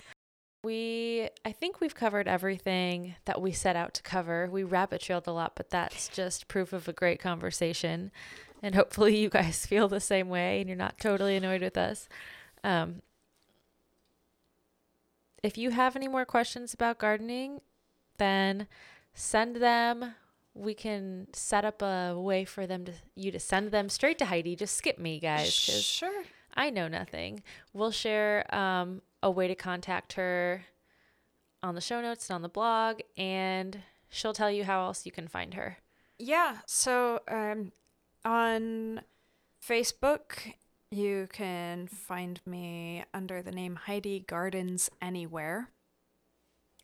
[0.63, 4.49] We, I think we've covered everything that we set out to cover.
[4.51, 8.11] We rabbit trailed a lot, but that's just proof of a great conversation.
[8.61, 12.09] And hopefully, you guys feel the same way and you're not totally annoyed with us.
[12.63, 13.01] Um,
[15.41, 17.61] if you have any more questions about gardening,
[18.17, 18.67] then
[19.13, 20.15] send them.
[20.59, 24.25] We can set up a way for them to you to send them straight to
[24.25, 24.55] Heidi.
[24.55, 26.23] Just skip me, guys, Sure.
[26.53, 27.43] I know nothing.
[27.73, 30.65] We'll share um, a way to contact her
[31.63, 33.79] on the show notes and on the blog, and
[34.09, 35.77] she'll tell you how else you can find her.
[36.17, 36.57] Yeah.
[36.65, 37.71] So um,
[38.25, 39.01] on
[39.65, 40.53] Facebook,
[40.91, 45.69] you can find me under the name Heidi Gardens Anywhere.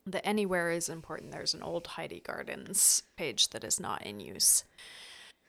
[0.06, 1.32] The anywhere is important.
[1.32, 4.64] There's an old Heidi Gardens page that is not in use.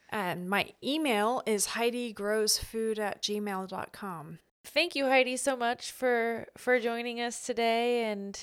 [0.09, 4.39] And my email is heidigrowsfood at gmail.com.
[4.65, 8.05] Thank you, Heidi, so much for for joining us today.
[8.05, 8.39] And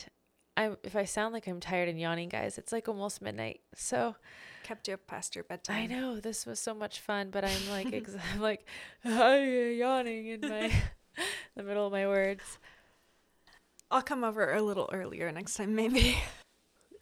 [0.56, 3.60] I'm if I sound like I'm tired and yawning, guys, it's like almost midnight.
[3.74, 4.14] So
[4.64, 5.76] Kept you up past your bedtime.
[5.76, 8.66] I know this was so much fun, but I'm like ex- I'm like
[9.04, 10.72] yawning in my
[11.56, 12.58] the middle of my words.
[13.94, 16.16] I'll come over a little earlier next time, maybe.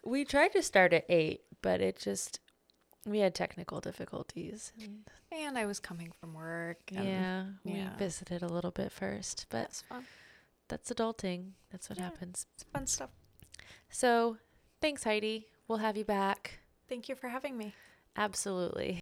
[0.05, 2.41] We tried to start at eight, but it just
[3.07, 4.73] we had technical difficulties.
[4.83, 6.79] And And I was coming from work.
[6.93, 10.05] And yeah, we visited a little bit first, but That's fun.
[10.67, 11.51] that's adulting.
[11.71, 12.03] That's what Yeah.
[12.09, 12.45] happens.
[12.55, 13.11] It's fun stuff.
[13.89, 14.37] So,
[14.81, 15.47] thanks, Heidi.
[15.69, 16.59] We'll have you back.
[16.89, 17.73] Thank you for having me.
[18.17, 18.99] Absolutely.